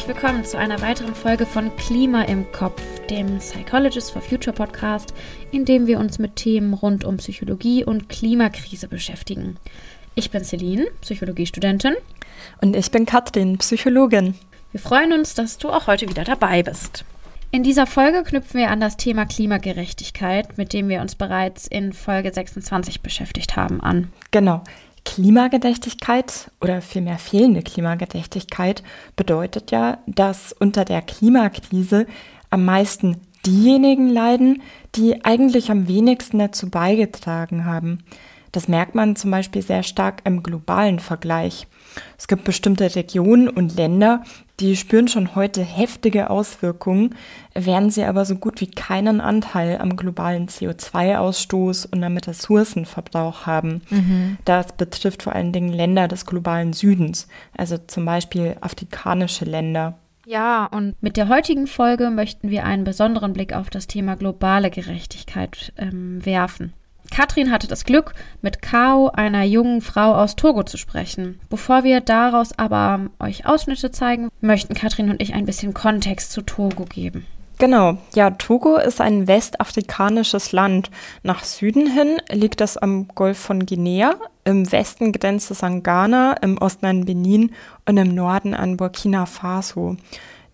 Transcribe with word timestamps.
Herzlich 0.00 0.16
willkommen 0.16 0.44
zu 0.46 0.56
einer 0.56 0.80
weiteren 0.80 1.14
Folge 1.14 1.44
von 1.44 1.76
Klima 1.76 2.22
im 2.22 2.50
Kopf, 2.52 2.80
dem 3.10 3.36
Psychologist 3.36 4.10
for 4.12 4.22
Future 4.22 4.56
Podcast, 4.56 5.12
in 5.52 5.66
dem 5.66 5.86
wir 5.86 5.98
uns 5.98 6.18
mit 6.18 6.36
Themen 6.36 6.72
rund 6.72 7.04
um 7.04 7.18
Psychologie 7.18 7.84
und 7.84 8.08
Klimakrise 8.08 8.88
beschäftigen. 8.88 9.58
Ich 10.14 10.30
bin 10.30 10.42
Celine, 10.42 10.86
Psychologiestudentin. 11.02 11.96
Und 12.62 12.76
ich 12.76 12.90
bin 12.90 13.04
Katrin, 13.04 13.58
Psychologin. 13.58 14.36
Wir 14.72 14.80
freuen 14.80 15.12
uns, 15.12 15.34
dass 15.34 15.58
du 15.58 15.68
auch 15.68 15.86
heute 15.86 16.08
wieder 16.08 16.24
dabei 16.24 16.62
bist. 16.62 17.04
In 17.50 17.62
dieser 17.62 17.86
Folge 17.86 18.22
knüpfen 18.22 18.58
wir 18.58 18.70
an 18.70 18.80
das 18.80 18.96
Thema 18.96 19.26
Klimagerechtigkeit, 19.26 20.56
mit 20.56 20.72
dem 20.72 20.88
wir 20.88 21.02
uns 21.02 21.14
bereits 21.14 21.66
in 21.66 21.92
Folge 21.92 22.32
26 22.32 23.02
beschäftigt 23.02 23.54
haben, 23.54 23.82
an. 23.82 24.10
Genau. 24.30 24.62
Klimagerechtigkeit 25.04 26.50
oder 26.60 26.82
vielmehr 26.82 27.18
fehlende 27.18 27.62
Klimagerechtigkeit 27.62 28.82
bedeutet 29.16 29.70
ja, 29.70 29.98
dass 30.06 30.52
unter 30.52 30.84
der 30.84 31.02
Klimakrise 31.02 32.06
am 32.50 32.64
meisten 32.64 33.16
diejenigen 33.46 34.08
leiden, 34.08 34.62
die 34.94 35.24
eigentlich 35.24 35.70
am 35.70 35.88
wenigsten 35.88 36.38
dazu 36.38 36.68
beigetragen 36.68 37.64
haben. 37.64 38.04
Das 38.52 38.68
merkt 38.68 38.94
man 38.94 39.16
zum 39.16 39.30
Beispiel 39.30 39.62
sehr 39.62 39.82
stark 39.82 40.22
im 40.24 40.42
globalen 40.42 40.98
Vergleich. 40.98 41.66
Es 42.18 42.28
gibt 42.28 42.44
bestimmte 42.44 42.94
Regionen 42.94 43.48
und 43.48 43.76
Länder, 43.76 44.22
die 44.60 44.76
spüren 44.76 45.08
schon 45.08 45.34
heute 45.34 45.62
heftige 45.62 46.30
Auswirkungen, 46.30 47.14
während 47.54 47.92
sie 47.92 48.04
aber 48.04 48.24
so 48.24 48.36
gut 48.36 48.60
wie 48.60 48.70
keinen 48.70 49.20
Anteil 49.20 49.78
am 49.78 49.96
globalen 49.96 50.48
CO2-Ausstoß 50.48 51.86
und 51.90 52.04
am 52.04 52.16
Ressourcenverbrauch 52.16 53.46
haben. 53.46 53.82
Mhm. 53.90 54.38
Das 54.44 54.72
betrifft 54.72 55.22
vor 55.22 55.34
allen 55.34 55.52
Dingen 55.52 55.72
Länder 55.72 56.08
des 56.08 56.26
globalen 56.26 56.72
Südens, 56.72 57.26
also 57.56 57.78
zum 57.78 58.04
Beispiel 58.04 58.56
afrikanische 58.60 59.44
Länder. 59.44 59.98
Ja, 60.26 60.66
und 60.66 60.94
mit 61.02 61.16
der 61.16 61.28
heutigen 61.28 61.66
Folge 61.66 62.10
möchten 62.10 62.50
wir 62.50 62.64
einen 62.64 62.84
besonderen 62.84 63.32
Blick 63.32 63.52
auf 63.52 63.70
das 63.70 63.86
Thema 63.86 64.16
globale 64.16 64.70
Gerechtigkeit 64.70 65.72
ähm, 65.76 66.24
werfen. 66.24 66.74
Katrin 67.10 67.50
hatte 67.50 67.66
das 67.66 67.84
Glück, 67.84 68.14
mit 68.42 68.62
Kao, 68.62 69.08
einer 69.08 69.44
jungen 69.44 69.80
Frau 69.80 70.14
aus 70.14 70.36
Togo, 70.36 70.62
zu 70.62 70.76
sprechen. 70.76 71.40
Bevor 71.48 71.84
wir 71.84 72.00
daraus 72.00 72.56
aber 72.58 73.10
euch 73.18 73.46
Ausschnitte 73.46 73.90
zeigen, 73.90 74.28
möchten 74.40 74.74
Katrin 74.74 75.10
und 75.10 75.20
ich 75.20 75.34
ein 75.34 75.46
bisschen 75.46 75.74
Kontext 75.74 76.32
zu 76.32 76.42
Togo 76.42 76.84
geben. 76.84 77.26
Genau, 77.58 77.98
ja, 78.14 78.30
Togo 78.30 78.78
ist 78.78 79.02
ein 79.02 79.26
westafrikanisches 79.26 80.52
Land. 80.52 80.90
Nach 81.22 81.44
Süden 81.44 81.86
hin 81.92 82.16
liegt 82.30 82.62
es 82.62 82.78
am 82.78 83.08
Golf 83.08 83.38
von 83.38 83.66
Guinea, 83.66 84.14
im 84.44 84.72
Westen 84.72 85.12
grenzt 85.12 85.50
es 85.50 85.62
an 85.62 85.82
Ghana, 85.82 86.38
im 86.40 86.56
Osten 86.56 86.86
an 86.86 87.04
Benin 87.04 87.52
und 87.86 87.98
im 87.98 88.14
Norden 88.14 88.54
an 88.54 88.78
Burkina 88.78 89.26
Faso. 89.26 89.96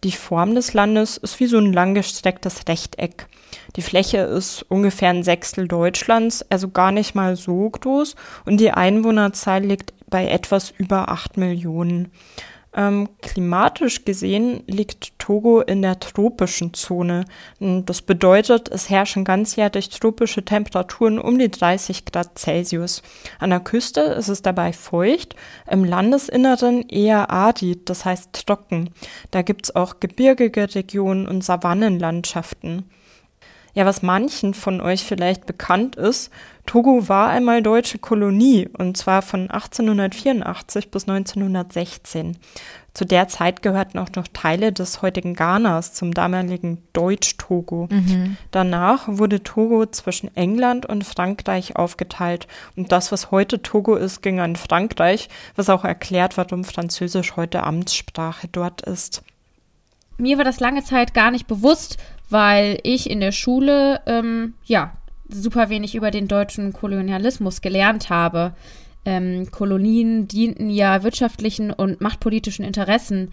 Die 0.02 0.10
Form 0.10 0.56
des 0.56 0.74
Landes 0.74 1.16
ist 1.16 1.38
wie 1.38 1.46
so 1.46 1.58
ein 1.58 1.72
langgestrecktes 1.72 2.66
Rechteck. 2.68 3.28
Die 3.74 3.82
Fläche 3.82 4.18
ist 4.18 4.64
ungefähr 4.68 5.10
ein 5.10 5.22
Sechstel 5.24 5.66
Deutschlands, 5.66 6.44
also 6.50 6.68
gar 6.68 6.92
nicht 6.92 7.14
mal 7.14 7.36
so 7.36 7.68
groß. 7.68 8.14
Und 8.44 8.58
die 8.58 8.70
Einwohnerzahl 8.70 9.62
liegt 9.62 9.92
bei 10.08 10.28
etwas 10.28 10.72
über 10.78 11.08
acht 11.08 11.36
Millionen. 11.36 12.12
Ähm, 12.78 13.08
klimatisch 13.22 14.04
gesehen 14.04 14.62
liegt 14.66 15.18
Togo 15.18 15.62
in 15.62 15.80
der 15.80 15.98
tropischen 15.98 16.74
Zone. 16.74 17.24
Das 17.58 18.02
bedeutet, 18.02 18.68
es 18.68 18.90
herrschen 18.90 19.24
ganzjährig 19.24 19.88
tropische 19.88 20.44
Temperaturen 20.44 21.18
um 21.18 21.38
die 21.38 21.50
30 21.50 22.04
Grad 22.04 22.38
Celsius. 22.38 23.02
An 23.38 23.48
der 23.48 23.60
Küste 23.60 24.02
ist 24.02 24.28
es 24.28 24.42
dabei 24.42 24.74
feucht, 24.74 25.36
im 25.70 25.84
Landesinneren 25.84 26.86
eher 26.86 27.30
arid, 27.30 27.88
das 27.88 28.04
heißt 28.04 28.46
trocken. 28.46 28.90
Da 29.30 29.40
gibt 29.40 29.66
es 29.66 29.74
auch 29.74 29.98
gebirgige 29.98 30.74
Regionen 30.74 31.26
und 31.26 31.42
Savannenlandschaften. 31.42 32.84
Ja, 33.76 33.84
was 33.84 34.00
manchen 34.00 34.54
von 34.54 34.80
euch 34.80 35.04
vielleicht 35.04 35.44
bekannt 35.44 35.96
ist, 35.96 36.30
Togo 36.64 37.10
war 37.10 37.28
einmal 37.28 37.62
deutsche 37.62 37.98
Kolonie 37.98 38.70
und 38.72 38.96
zwar 38.96 39.20
von 39.20 39.50
1884 39.50 40.90
bis 40.90 41.06
1916. 41.06 42.38
Zu 42.94 43.04
der 43.04 43.28
Zeit 43.28 43.60
gehörten 43.60 43.98
auch 43.98 44.08
noch 44.16 44.28
Teile 44.28 44.72
des 44.72 45.02
heutigen 45.02 45.34
Ghanas 45.34 45.92
zum 45.92 46.14
damaligen 46.14 46.78
Deutsch-Togo. 46.94 47.88
Mhm. 47.90 48.38
Danach 48.50 49.08
wurde 49.08 49.42
Togo 49.42 49.84
zwischen 49.84 50.34
England 50.34 50.86
und 50.86 51.04
Frankreich 51.04 51.76
aufgeteilt. 51.76 52.46
Und 52.76 52.92
das, 52.92 53.12
was 53.12 53.30
heute 53.30 53.60
Togo 53.60 53.96
ist, 53.96 54.22
ging 54.22 54.40
an 54.40 54.56
Frankreich, 54.56 55.28
was 55.54 55.68
auch 55.68 55.84
erklärt, 55.84 56.38
warum 56.38 56.64
Französisch 56.64 57.36
heute 57.36 57.62
Amtssprache 57.62 58.48
dort 58.50 58.80
ist. 58.80 59.22
Mir 60.18 60.38
war 60.38 60.44
das 60.44 60.60
lange 60.60 60.82
Zeit 60.82 61.12
gar 61.12 61.30
nicht 61.30 61.46
bewusst, 61.46 61.98
weil 62.28 62.78
ich 62.82 63.08
in 63.08 63.20
der 63.20 63.32
Schule 63.32 64.00
ähm, 64.06 64.54
ja 64.64 64.92
super 65.28 65.68
wenig 65.68 65.94
über 65.94 66.10
den 66.10 66.28
deutschen 66.28 66.72
Kolonialismus 66.72 67.60
gelernt 67.60 68.10
habe. 68.10 68.54
Ähm, 69.04 69.50
Kolonien 69.50 70.26
dienten 70.26 70.68
ja 70.68 71.02
wirtschaftlichen 71.02 71.70
und 71.70 72.00
machtpolitischen 72.00 72.64
Interessen. 72.64 73.32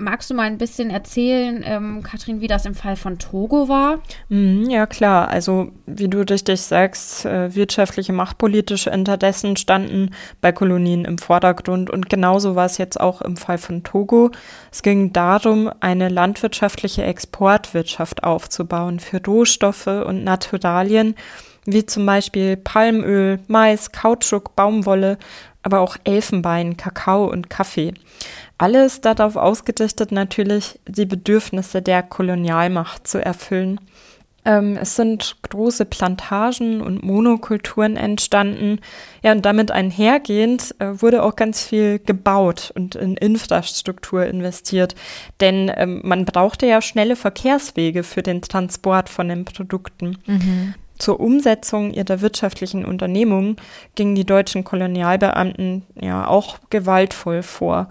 Magst 0.00 0.30
du 0.30 0.34
mal 0.34 0.44
ein 0.44 0.56
bisschen 0.56 0.88
erzählen, 0.88 1.62
ähm, 1.62 2.02
Katrin, 2.02 2.40
wie 2.40 2.46
das 2.46 2.64
im 2.64 2.74
Fall 2.74 2.96
von 2.96 3.18
Togo 3.18 3.68
war? 3.68 3.98
Mhm, 4.30 4.70
ja, 4.70 4.86
klar. 4.86 5.28
Also, 5.28 5.72
wie 5.84 6.08
du 6.08 6.20
richtig 6.20 6.62
sagst, 6.62 7.26
äh, 7.26 7.54
wirtschaftliche, 7.54 8.14
machtpolitische 8.14 8.88
Interessen 8.88 9.58
standen 9.58 10.14
bei 10.40 10.52
Kolonien 10.52 11.04
im 11.04 11.18
Vordergrund. 11.18 11.90
Und 11.90 12.08
genauso 12.08 12.56
war 12.56 12.64
es 12.64 12.78
jetzt 12.78 12.98
auch 12.98 13.20
im 13.20 13.36
Fall 13.36 13.58
von 13.58 13.82
Togo. 13.82 14.30
Es 14.72 14.82
ging 14.82 15.12
darum, 15.12 15.70
eine 15.80 16.08
landwirtschaftliche 16.08 17.04
Exportwirtschaft 17.04 18.24
aufzubauen 18.24 19.00
für 19.00 19.22
Rohstoffe 19.22 19.86
und 19.86 20.24
Naturalien, 20.24 21.14
wie 21.66 21.84
zum 21.84 22.06
Beispiel 22.06 22.56
Palmöl, 22.56 23.38
Mais, 23.48 23.92
Kautschuk, 23.92 24.56
Baumwolle, 24.56 25.18
aber 25.62 25.80
auch 25.80 25.96
Elfenbein, 26.04 26.78
Kakao 26.78 27.26
und 27.26 27.50
Kaffee. 27.50 27.92
Alles 28.60 29.00
darauf 29.00 29.36
ausgerichtet, 29.36 30.12
natürlich 30.12 30.78
die 30.86 31.06
Bedürfnisse 31.06 31.80
der 31.80 32.02
Kolonialmacht 32.02 33.08
zu 33.08 33.16
erfüllen. 33.16 33.80
Ähm, 34.44 34.76
es 34.76 34.96
sind 34.96 35.36
große 35.48 35.86
Plantagen 35.86 36.82
und 36.82 37.02
Monokulturen 37.02 37.96
entstanden. 37.96 38.80
Ja, 39.22 39.32
und 39.32 39.46
damit 39.46 39.70
einhergehend 39.70 40.74
äh, 40.78 41.00
wurde 41.00 41.22
auch 41.22 41.36
ganz 41.36 41.64
viel 41.64 42.00
gebaut 42.00 42.70
und 42.74 42.96
in 42.96 43.16
Infrastruktur 43.16 44.26
investiert. 44.26 44.94
Denn 45.40 45.72
ähm, 45.74 46.02
man 46.04 46.26
brauchte 46.26 46.66
ja 46.66 46.82
schnelle 46.82 47.16
Verkehrswege 47.16 48.02
für 48.02 48.22
den 48.22 48.42
Transport 48.42 49.08
von 49.08 49.28
den 49.28 49.46
Produkten. 49.46 50.18
Mhm. 50.26 50.74
Zur 51.00 51.18
Umsetzung 51.18 51.92
ihrer 51.92 52.20
wirtschaftlichen 52.20 52.84
Unternehmungen 52.84 53.56
gingen 53.94 54.14
die 54.14 54.26
deutschen 54.26 54.64
Kolonialbeamten 54.64 55.86
ja 55.98 56.26
auch 56.26 56.58
gewaltvoll 56.68 57.42
vor 57.42 57.88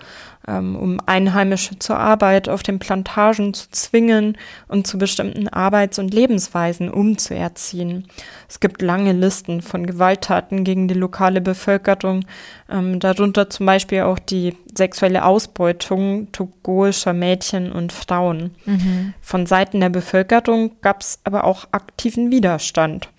ähm, 0.50 0.76
um 0.76 0.98
Einheimische 1.06 1.78
zur 1.80 1.98
Arbeit 1.98 2.50
auf 2.50 2.64
den 2.64 2.80
Plantagen 2.80 3.54
zu 3.54 3.70
zwingen 3.72 4.38
und 4.68 4.88
zu 4.88 4.98
bestimmten 4.98 5.48
Arbeits- 5.48 6.00
und 6.00 6.14
Lebensweisen 6.14 6.90
umzuerziehen. 6.90 8.08
Es 8.48 8.60
gibt 8.60 8.82
lange 8.82 9.14
Listen 9.14 9.62
von 9.62 9.86
Gewalttaten 9.86 10.64
gegen 10.64 10.88
die 10.88 10.96
lokale 10.96 11.42
Bevölkerung, 11.42 12.26
ähm, 12.70 13.00
darunter 13.00 13.50
zum 13.50 13.66
Beispiel 13.66 14.02
auch 14.02 14.20
die 14.20 14.56
sexuelle 14.76 15.26
Ausbeutung 15.26 16.32
togoischer 16.32 17.14
Mädchen 17.14 17.72
und 17.72 17.92
Frauen. 17.92 18.56
Mhm. 18.66 19.14
Von 19.22 19.46
Seiten 19.46 19.80
der 19.80 19.90
Bevölkerung 19.90 20.72
gab 20.82 21.02
es 21.02 21.20
aber 21.24 21.44
auch 21.44 21.68
aktiven 21.72 22.32
Widerstand. 22.32 23.10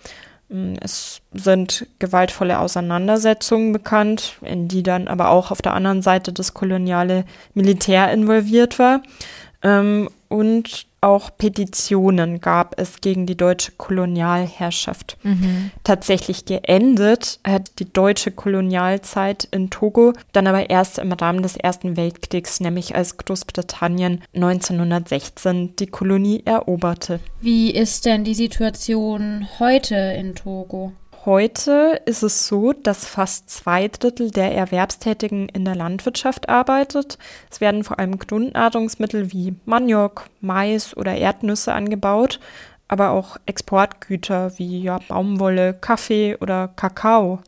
Mm, 0.48 0.74
es 0.80 1.22
sind 1.32 1.86
gewaltvolle 1.98 2.58
Auseinandersetzungen 2.58 3.72
bekannt, 3.72 4.36
in 4.42 4.68
die 4.68 4.82
dann 4.82 5.08
aber 5.08 5.30
auch 5.30 5.50
auf 5.50 5.62
der 5.62 5.74
anderen 5.74 6.02
Seite 6.02 6.32
das 6.32 6.54
koloniale 6.54 7.24
Militär 7.54 8.12
involviert 8.12 8.78
war. 8.78 9.02
Ähm, 9.62 10.08
und 10.30 10.86
auch 11.00 11.30
Petitionen 11.36 12.40
gab 12.40 12.78
es 12.78 13.00
gegen 13.00 13.26
die 13.26 13.36
deutsche 13.36 13.72
Kolonialherrschaft. 13.72 15.16
Mhm. 15.22 15.70
Tatsächlich 15.82 16.44
geendet 16.44 17.40
hat 17.42 17.78
die 17.78 17.90
deutsche 17.90 18.30
Kolonialzeit 18.30 19.48
in 19.50 19.70
Togo 19.70 20.12
dann 20.32 20.46
aber 20.46 20.70
erst 20.70 20.98
im 20.98 21.12
Rahmen 21.12 21.42
des 21.42 21.56
Ersten 21.56 21.96
Weltkriegs, 21.96 22.60
nämlich 22.60 22.94
als 22.94 23.16
Großbritannien 23.16 24.22
1916 24.34 25.74
die 25.76 25.86
Kolonie 25.86 26.42
eroberte. 26.44 27.20
Wie 27.40 27.70
ist 27.70 28.04
denn 28.04 28.24
die 28.24 28.34
Situation 28.34 29.48
heute 29.58 29.96
in 29.96 30.34
Togo? 30.34 30.92
Heute 31.26 32.00
ist 32.06 32.22
es 32.22 32.46
so, 32.46 32.72
dass 32.72 33.06
fast 33.06 33.50
zwei 33.50 33.88
Drittel 33.88 34.30
der 34.30 34.54
Erwerbstätigen 34.54 35.50
in 35.50 35.66
der 35.66 35.74
Landwirtschaft 35.74 36.48
arbeitet. 36.48 37.18
Es 37.50 37.60
werden 37.60 37.84
vor 37.84 37.98
allem 37.98 38.18
Grundnahrungsmittel 38.18 39.30
wie 39.30 39.54
Maniok, 39.66 40.30
Mais 40.40 40.96
oder 40.96 41.14
Erdnüsse 41.14 41.74
angebaut. 41.74 42.40
aber 42.90 43.10
auch 43.10 43.36
Exportgüter 43.46 44.58
wie 44.58 44.82
ja, 44.82 44.98
Baumwolle, 45.06 45.74
Kaffee 45.74 46.36
oder 46.40 46.66
Kakao. 46.74 47.38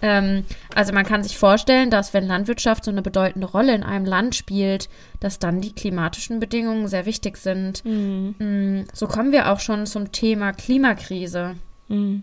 Ähm, 0.00 0.44
also 0.76 0.92
man 0.92 1.04
kann 1.04 1.24
sich 1.24 1.36
vorstellen, 1.36 1.90
dass 1.90 2.14
wenn 2.14 2.28
Landwirtschaft 2.28 2.84
so 2.84 2.92
eine 2.92 3.02
bedeutende 3.02 3.48
Rolle 3.48 3.74
in 3.74 3.82
einem 3.82 4.04
Land 4.04 4.36
spielt, 4.36 4.88
dass 5.18 5.40
dann 5.40 5.60
die 5.60 5.74
klimatischen 5.74 6.38
Bedingungen 6.38 6.86
sehr 6.86 7.04
wichtig 7.04 7.36
sind. 7.36 7.84
Mhm. 7.84 8.86
So 8.92 9.08
kommen 9.08 9.32
wir 9.32 9.50
auch 9.50 9.58
schon 9.58 9.86
zum 9.86 10.12
Thema 10.12 10.52
Klimakrise. 10.52 11.56
Mhm. 11.88 12.22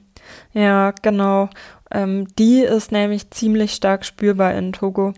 Ja, 0.53 0.93
genau. 1.01 1.49
Ähm, 1.91 2.27
die 2.37 2.61
ist 2.61 2.91
nämlich 2.91 3.29
ziemlich 3.31 3.73
stark 3.73 4.05
spürbar 4.05 4.53
in 4.53 4.73
Togo. 4.73 5.13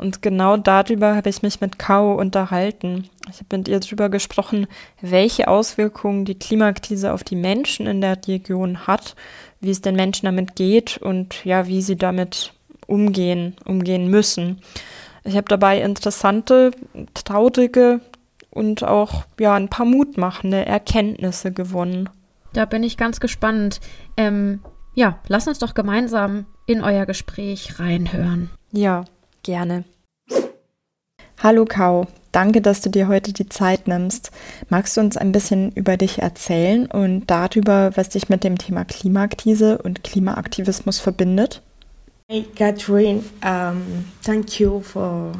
Und 0.00 0.22
genau 0.22 0.56
darüber 0.56 1.14
habe 1.14 1.28
ich 1.28 1.42
mich 1.42 1.60
mit 1.60 1.78
Kao 1.78 2.14
unterhalten. 2.14 3.10
Ich 3.28 3.36
habe 3.40 3.58
mit 3.58 3.68
ihr 3.68 3.80
darüber 3.80 4.08
gesprochen, 4.08 4.66
welche 5.02 5.46
Auswirkungen 5.46 6.24
die 6.24 6.38
Klimakrise 6.38 7.12
auf 7.12 7.22
die 7.22 7.36
Menschen 7.36 7.86
in 7.86 8.00
der 8.00 8.18
Region 8.26 8.86
hat, 8.86 9.14
wie 9.60 9.70
es 9.70 9.82
den 9.82 9.96
Menschen 9.96 10.24
damit 10.24 10.56
geht 10.56 10.96
und 10.96 11.44
ja, 11.44 11.66
wie 11.66 11.82
sie 11.82 11.96
damit 11.96 12.54
umgehen, 12.86 13.56
umgehen 13.66 14.08
müssen. 14.08 14.62
Ich 15.22 15.36
habe 15.36 15.48
dabei 15.48 15.82
interessante, 15.82 16.70
traurige 17.12 18.00
und 18.48 18.82
auch 18.82 19.24
ja 19.38 19.54
ein 19.54 19.68
paar 19.68 19.86
mutmachende 19.86 20.64
Erkenntnisse 20.64 21.52
gewonnen. 21.52 22.08
Da 22.52 22.64
bin 22.64 22.82
ich 22.82 22.96
ganz 22.96 23.20
gespannt. 23.20 23.80
Ähm, 24.16 24.60
ja, 24.94 25.18
lass 25.28 25.46
uns 25.48 25.58
doch 25.58 25.74
gemeinsam 25.74 26.46
in 26.66 26.82
euer 26.82 27.06
Gespräch 27.06 27.78
reinhören. 27.78 28.50
Ja, 28.72 29.04
Gerne. 29.42 29.84
Hallo 31.42 31.64
Kau, 31.64 32.06
danke, 32.32 32.60
dass 32.60 32.82
du 32.82 32.90
dir 32.90 33.08
heute 33.08 33.32
die 33.32 33.48
Zeit 33.48 33.88
nimmst. 33.88 34.30
Magst 34.68 34.96
du 34.96 35.00
uns 35.00 35.16
ein 35.16 35.32
bisschen 35.32 35.72
über 35.72 35.96
dich 35.96 36.18
erzählen 36.18 36.86
und 36.86 37.30
darüber, 37.30 37.92
was 37.96 38.10
dich 38.10 38.28
mit 38.28 38.44
dem 38.44 38.58
Thema 38.58 38.84
Klimakrise 38.84 39.78
und 39.78 40.04
Klimaaktivismus 40.04 41.00
verbindet? 41.00 41.62
Hey 42.28 42.44
Catherine, 42.54 43.24
um, 43.42 44.04
thank 44.22 44.60
you 44.60 44.80
for 44.80 45.32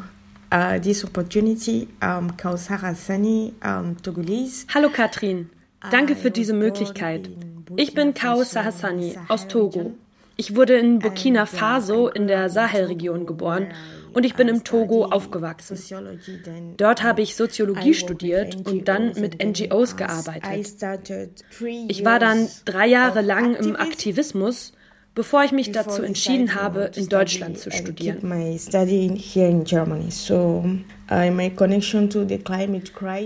uh, 0.52 0.78
this 0.80 1.04
opportunity. 1.04 1.86
Um, 2.02 2.34
Kausara 2.36 2.94
Sani, 2.94 3.52
um, 3.62 3.96
Togolese. 4.02 4.66
Hallo 4.74 4.88
Katrin, 4.88 5.50
danke 5.90 6.16
für 6.16 6.30
diese 6.30 6.52
Möglichkeit. 6.52 7.30
Ich 7.76 7.94
bin 7.94 8.14
Kao 8.14 8.42
Sahasani 8.42 9.16
aus 9.28 9.48
Togo. 9.48 9.92
Ich 10.36 10.56
wurde 10.56 10.78
in 10.78 11.00
Burkina 11.00 11.44
Faso 11.44 12.08
in 12.08 12.26
der 12.26 12.48
Sahelregion 12.48 13.26
geboren 13.26 13.68
und 14.14 14.24
ich 14.24 14.34
bin 14.34 14.48
im 14.48 14.64
Togo 14.64 15.04
aufgewachsen. 15.04 15.78
Dort 16.76 17.02
habe 17.02 17.22
ich 17.22 17.36
Soziologie 17.36 17.94
studiert 17.94 18.66
und 18.66 18.88
dann 18.88 19.12
mit 19.20 19.44
NGOs 19.44 19.96
gearbeitet. 19.96 20.74
Ich 21.88 22.04
war 22.04 22.18
dann 22.18 22.48
drei 22.64 22.86
Jahre 22.86 23.20
lang 23.20 23.54
im 23.54 23.76
Aktivismus 23.76 24.72
bevor 25.14 25.44
ich 25.44 25.52
mich 25.52 25.72
dazu 25.72 26.02
entschieden 26.02 26.54
habe, 26.54 26.90
in 26.94 27.08
Deutschland 27.08 27.58
zu 27.58 27.70
studieren. 27.70 28.18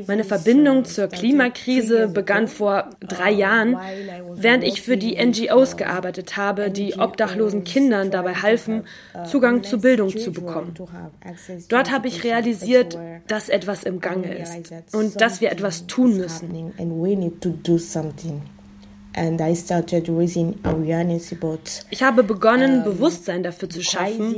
Meine 0.07 0.25
Verbindung 0.25 0.85
zur 0.87 1.09
Klimakrise 1.09 2.09
begann 2.09 2.49
vor 2.49 2.89
drei 3.01 3.31
Jahren, 3.31 3.77
während 4.35 4.65
ich 4.65 4.81
für 4.81 4.97
die 4.97 5.23
NGOs 5.23 5.77
gearbeitet 5.77 6.39
habe, 6.39 6.71
die 6.71 6.95
obdachlosen 6.99 7.65
Kindern 7.65 8.11
dabei 8.11 8.35
halfen, 8.35 8.85
Zugang 9.31 9.63
zu 9.65 9.81
Bildung 9.81 10.17
zu 10.17 10.33
bekommen. 10.33 10.75
Dort 11.69 11.93
habe 11.93 12.09
ich 12.09 12.25
realisiert, 12.25 12.99
dass 13.27 13.51
etwas 13.51 13.85
im 13.85 14.01
Gange 14.01 14.35
ist 14.35 14.73
und 14.95 15.21
dass 15.21 15.43
wir 15.43 15.53
etwas 15.53 15.87
tun 15.87 16.17
müssen. 16.17 16.73
Ich 21.91 22.03
habe 22.03 22.23
begonnen, 22.25 22.85
Bewusstsein 22.85 23.43
dafür 23.43 23.71
zu 23.71 23.83
schaffen, 23.83 24.37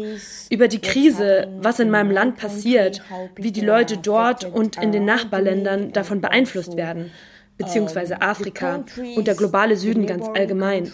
über 0.50 0.68
die 0.68 0.80
Krise, 0.80 1.48
was 1.60 1.80
in 1.80 1.90
meinem 1.90 2.10
Land 2.10 2.36
passiert, 2.36 3.02
wie 3.36 3.52
die 3.52 3.62
Leute 3.62 3.96
dort 3.96 4.44
und 4.44 4.80
in 4.80 4.92
den 4.92 5.04
Nachbarländern 5.04 5.92
davon 5.92 6.20
beeinflusst 6.20 6.76
werden, 6.76 7.10
beziehungsweise 7.56 8.20
Afrika 8.20 8.84
und 9.16 9.26
der 9.26 9.34
globale 9.34 9.76
Süden 9.76 10.06
ganz 10.06 10.26
allgemein. 10.28 10.90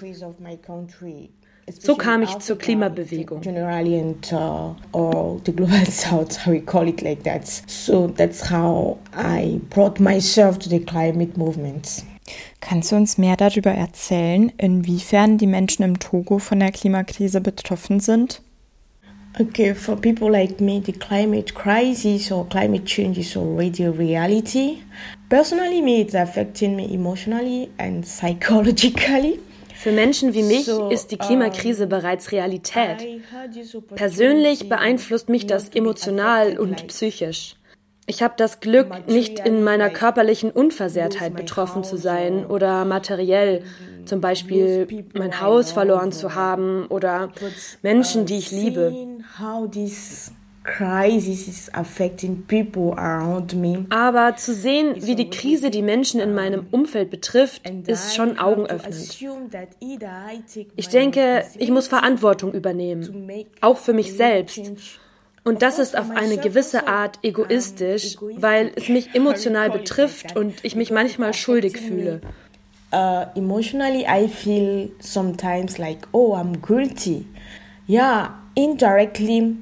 So 1.70 1.94
kam 1.94 2.23
ich 2.23 2.38
zur 2.38 2.58
Klimabewegung. 2.58 3.40
Generally 3.40 4.00
and 4.00 4.32
uh, 4.32 4.75
or 4.93 5.40
the 5.44 5.52
global 5.52 5.87
south, 5.90 6.44
we 6.46 6.61
call 6.61 6.88
it 6.88 7.02
like 7.02 7.23
that. 7.23 7.46
So 7.46 8.08
that's 8.08 8.50
how 8.50 8.99
I 9.14 9.61
brought 9.70 10.00
myself 10.00 10.58
to 10.61 10.69
the 10.69 10.81
climate 10.81 11.37
movement. 11.37 12.05
Kannst 12.62 12.92
du 12.92 12.96
uns 12.96 13.18
mehr 13.18 13.36
darüber 13.36 13.72
erzählen, 13.72 14.52
inwiefern 14.56 15.36
die 15.36 15.48
Menschen 15.48 15.82
im 15.82 15.98
Togo 15.98 16.38
von 16.38 16.60
der 16.60 16.70
Klimakrise 16.70 17.40
betroffen 17.40 17.98
sind? 17.98 18.40
Okay, 19.40 19.74
for 19.74 19.96
people 19.96 20.30
like 20.30 20.60
me, 20.60 20.80
the 20.84 20.92
climate 20.92 21.54
crisis 21.54 22.30
or 22.30 22.48
climate 22.48 22.84
change 22.84 23.18
is 23.18 23.36
already 23.36 23.84
a 23.84 23.90
reality. 23.90 24.78
Personally, 25.28 25.82
me, 25.82 26.02
it's 26.02 26.14
affecting 26.14 26.76
me 26.76 26.84
emotionally 26.94 27.68
and 27.78 28.04
psychologically. 28.06 29.40
Für 29.74 29.90
Menschen 29.90 30.32
wie 30.32 30.44
mich 30.44 30.68
ist 30.90 31.10
die 31.10 31.16
Klimakrise 31.16 31.88
bereits 31.88 32.30
Realität. 32.30 33.04
Persönlich 33.96 34.68
beeinflusst 34.68 35.28
mich 35.28 35.48
das 35.48 35.70
emotional 35.70 36.58
und 36.58 36.86
psychisch. 36.86 37.56
Ich 38.06 38.22
habe 38.22 38.34
das 38.37 38.60
Glück, 38.60 39.06
nicht 39.06 39.38
in 39.38 39.62
meiner 39.62 39.88
körperlichen 39.88 40.50
Unversehrtheit 40.50 41.34
betroffen 41.34 41.84
zu 41.84 41.96
sein 41.96 42.46
oder 42.46 42.84
materiell, 42.84 43.62
zum 44.04 44.20
Beispiel 44.20 45.06
mein 45.14 45.40
Haus 45.40 45.72
verloren 45.72 46.10
zu 46.10 46.34
haben 46.34 46.87
oder 46.87 47.31
Menschen, 47.82 48.26
die 48.26 48.38
ich 48.38 48.50
liebe. 48.50 48.93
Aber 53.90 54.37
zu 54.37 54.55
sehen, 54.55 54.94
wie 54.96 55.16
die 55.16 55.31
Krise 55.31 55.70
die 55.70 55.82
Menschen 55.82 56.20
in 56.20 56.34
meinem 56.34 56.66
Umfeld 56.70 57.10
betrifft, 57.10 57.62
ist 57.87 58.14
schon 58.14 58.38
augenöffnend. 58.38 59.19
Ich 60.76 60.88
denke, 60.88 61.44
ich 61.58 61.70
muss 61.70 61.88
Verantwortung 61.88 62.52
übernehmen, 62.52 63.31
auch 63.60 63.78
für 63.78 63.93
mich 63.93 64.12
selbst 64.14 64.72
und 65.44 65.62
das 65.62 65.78
ist 65.78 65.96
auf 65.98 66.10
eine 66.10 66.36
gewisse 66.36 66.86
Art 66.86 67.18
egoistisch, 67.22 68.17
weil 68.36 68.72
es 68.76 68.88
mich 68.88 69.14
emotional 69.14 69.70
betrifft 69.70 70.36
und 70.36 70.55
ich 70.62 70.76
mich 70.76 70.90
manchmal 70.90 71.34
schuldig 71.34 71.78
fühle. 71.78 72.20
Uh, 72.94 73.24
emotionally, 73.34 74.05
I 74.06 74.28
feel 74.28 74.90
sometimes 75.00 75.78
like, 75.78 76.06
oh, 76.12 76.34
I'm 76.34 76.60
guilty. 76.60 77.26
Yeah, 77.88 78.34
indirectly, 78.55 79.56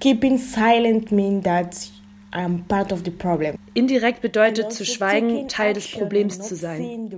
keeping 0.00 0.36
silent 0.36 1.12
means 1.12 1.44
that 1.44 1.88
I'm 2.32 2.64
part 2.66 2.92
of 2.92 3.02
the 3.04 3.10
problem. 3.12 3.56
Indirekt 3.74 4.20
bedeutet 4.20 4.72
zu 4.72 4.84
schweigen, 4.84 5.48
Teil 5.48 5.74
des 5.74 5.90
Problems 5.92 6.40
zu 6.40 6.56
sein. 6.56 7.08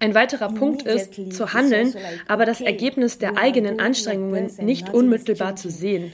Ein 0.00 0.14
weiterer 0.14 0.52
Punkt 0.52 0.82
ist, 0.82 1.14
zu 1.32 1.52
handeln, 1.52 1.88
also 1.88 1.98
aber 2.28 2.46
das 2.46 2.60
Ergebnis 2.60 3.18
der 3.18 3.36
eigenen 3.36 3.78
Anstrengungen 3.78 4.50
nicht 4.60 4.94
unmittelbar 4.94 5.56
zu 5.56 5.70
sehen. 5.70 6.12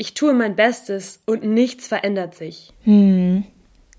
Ich 0.00 0.14
tue 0.14 0.32
mein 0.32 0.54
Bestes 0.54 1.18
und 1.26 1.42
nichts 1.42 1.88
verändert 1.88 2.36
sich. 2.36 2.72
Hm. 2.84 3.42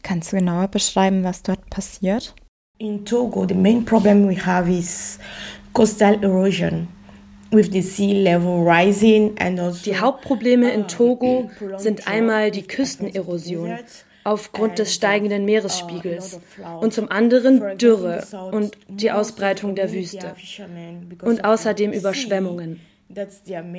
Kannst 0.02 0.32
du 0.32 0.38
genauer 0.38 0.70
beschreiben, 0.70 1.26
was 1.26 1.44
dort 1.44 1.70
passiert? 1.70 2.34
In 2.78 3.04
Togo, 3.04 3.46
the 3.46 3.54
main 3.54 3.84
problem 3.84 4.26
we 4.26 4.38
have 4.46 4.72
is 4.72 5.20
coastal 5.74 6.24
erosion. 6.24 6.88
With 7.52 7.74
the 7.74 7.82
sea 7.82 8.14
level 8.14 8.64
rising 8.66 9.38
and 9.40 9.60
also, 9.60 9.84
die 9.84 10.00
Hauptprobleme 10.00 10.72
in 10.72 10.88
Togo 10.88 11.50
sind 11.76 12.08
einmal 12.08 12.52
die 12.52 12.66
Küstenerosion 12.66 13.80
aufgrund 14.24 14.80
des 14.80 14.94
steigenden 14.94 15.44
Meeresspiegels 15.44 16.40
und 16.80 16.94
zum 16.94 17.12
anderen 17.12 17.78
Dürre 17.78 18.26
und 18.54 18.78
die 18.88 19.12
Ausbreitung 19.12 19.76
der 19.76 19.92
Wüste 19.92 20.34
und 21.24 21.44
außerdem 21.44 21.92
Überschwemmungen. 21.92 22.80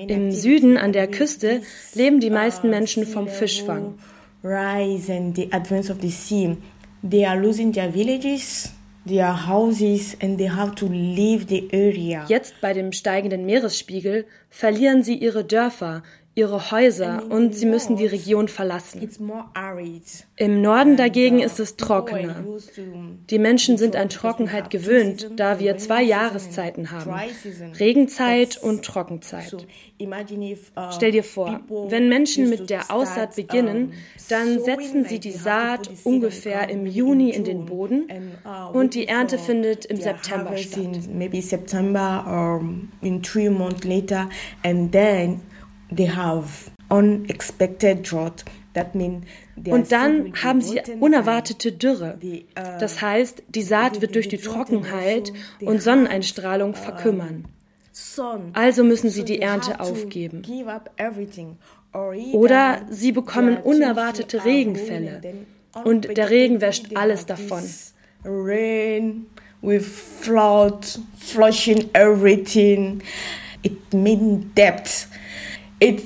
Im 0.08 0.32
Süden 0.32 0.76
an 0.76 0.92
der 0.92 1.06
Küste 1.06 1.62
leben 1.94 2.18
die 2.18 2.30
meisten 2.30 2.68
Menschen 2.68 3.06
vom 3.06 3.28
Fischfang. 3.28 3.94
Rise 4.42 5.12
and 5.12 5.36
the 5.36 5.52
advance 5.52 5.92
of 5.92 6.00
the 6.00 6.10
sea. 6.10 6.56
They 7.08 7.24
are 7.24 7.38
losing 7.38 7.72
their 7.72 7.92
villages, 7.94 8.72
their 9.06 9.46
houses 9.46 10.16
and 10.20 10.36
they 10.36 10.48
have 10.48 10.74
to 10.74 10.86
leave 10.88 11.46
the 11.46 11.68
area. 11.72 12.24
Jetzt 12.28 12.60
bei 12.60 12.72
dem 12.72 12.90
steigenden 12.90 13.46
Meeresspiegel 13.46 14.26
verlieren 14.48 15.04
sie 15.04 15.14
ihre 15.14 15.44
Dörfer, 15.44 16.02
ihre 16.36 16.70
Häuser 16.70 17.24
und 17.28 17.54
sie 17.54 17.66
müssen 17.66 17.96
die 17.96 18.06
Region 18.06 18.46
verlassen. 18.46 19.08
Im 20.36 20.62
Norden 20.62 20.96
dagegen 20.96 21.40
ist 21.40 21.58
es 21.58 21.76
trockener. 21.76 22.44
Die 23.28 23.38
Menschen 23.38 23.76
sind 23.76 23.96
an 23.96 24.08
Trockenheit 24.08 24.70
gewöhnt, 24.70 25.32
da 25.36 25.58
wir 25.58 25.76
zwei 25.76 26.02
Jahreszeiten 26.02 26.92
haben, 26.92 27.12
Regenzeit 27.78 28.62
und 28.62 28.84
Trockenzeit. 28.84 29.66
Stell 30.92 31.10
dir 31.10 31.24
vor, 31.24 31.60
wenn 31.88 32.08
Menschen 32.08 32.48
mit 32.48 32.70
der 32.70 32.90
Aussaat 32.90 33.34
beginnen, 33.34 33.92
dann 34.28 34.60
setzen 34.60 35.04
sie 35.06 35.18
die 35.18 35.32
Saat 35.32 35.90
ungefähr 36.04 36.70
im 36.70 36.86
Juni 36.86 37.30
in 37.30 37.42
den 37.44 37.66
Boden 37.66 38.08
und 38.72 38.94
die 38.94 39.08
Ernte 39.08 39.36
findet 39.36 39.84
im 39.84 39.96
September 39.96 40.56
statt. 40.56 40.80
They 45.94 46.08
have 46.08 46.70
unexpected 46.88 48.10
drought. 48.10 48.44
Und 49.68 49.90
dann 49.90 50.32
haben 50.42 50.60
sie 50.60 50.80
unerwartete 51.00 51.72
Dürre. 51.72 52.18
Uh, 52.22 52.40
das 52.78 53.02
heißt, 53.02 53.42
die 53.48 53.62
Saat 53.62 54.00
wird 54.00 54.14
durch 54.14 54.28
die 54.28 54.38
Trockenheit 54.38 55.32
und 55.60 55.82
Sonneneinstrahlung 55.82 56.74
verkümmern. 56.74 57.46
Also 58.52 58.84
müssen 58.84 59.10
sie 59.10 59.24
die 59.24 59.40
Ernte 59.40 59.80
aufgeben. 59.80 60.42
Oder 62.32 62.82
sie 62.90 63.12
bekommen 63.12 63.56
unerwartete 63.56 64.44
Regenfälle 64.44 65.20
und 65.84 66.16
der 66.16 66.30
Regen 66.30 66.60
wäscht 66.60 66.96
alles 66.96 67.26
davon. 67.26 67.64
Rain 68.24 69.26
with 69.62 69.86
flood, 70.20 71.00
flushing 71.18 71.90
everything. 71.94 73.02
It 73.62 73.92
means 73.92 74.44
debt. 74.54 75.08
It, 75.80 76.02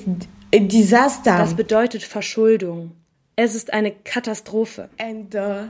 a 0.53 0.59
disaster. 0.59 1.37
Das 1.37 1.53
bedeutet 1.53 2.03
Verschuldung. 2.03 2.91
Es 3.35 3.53
ist 3.53 3.73
eine 3.73 3.91
Katastrophe. 3.91 4.89
And 4.97 5.35
uh, 5.35 5.67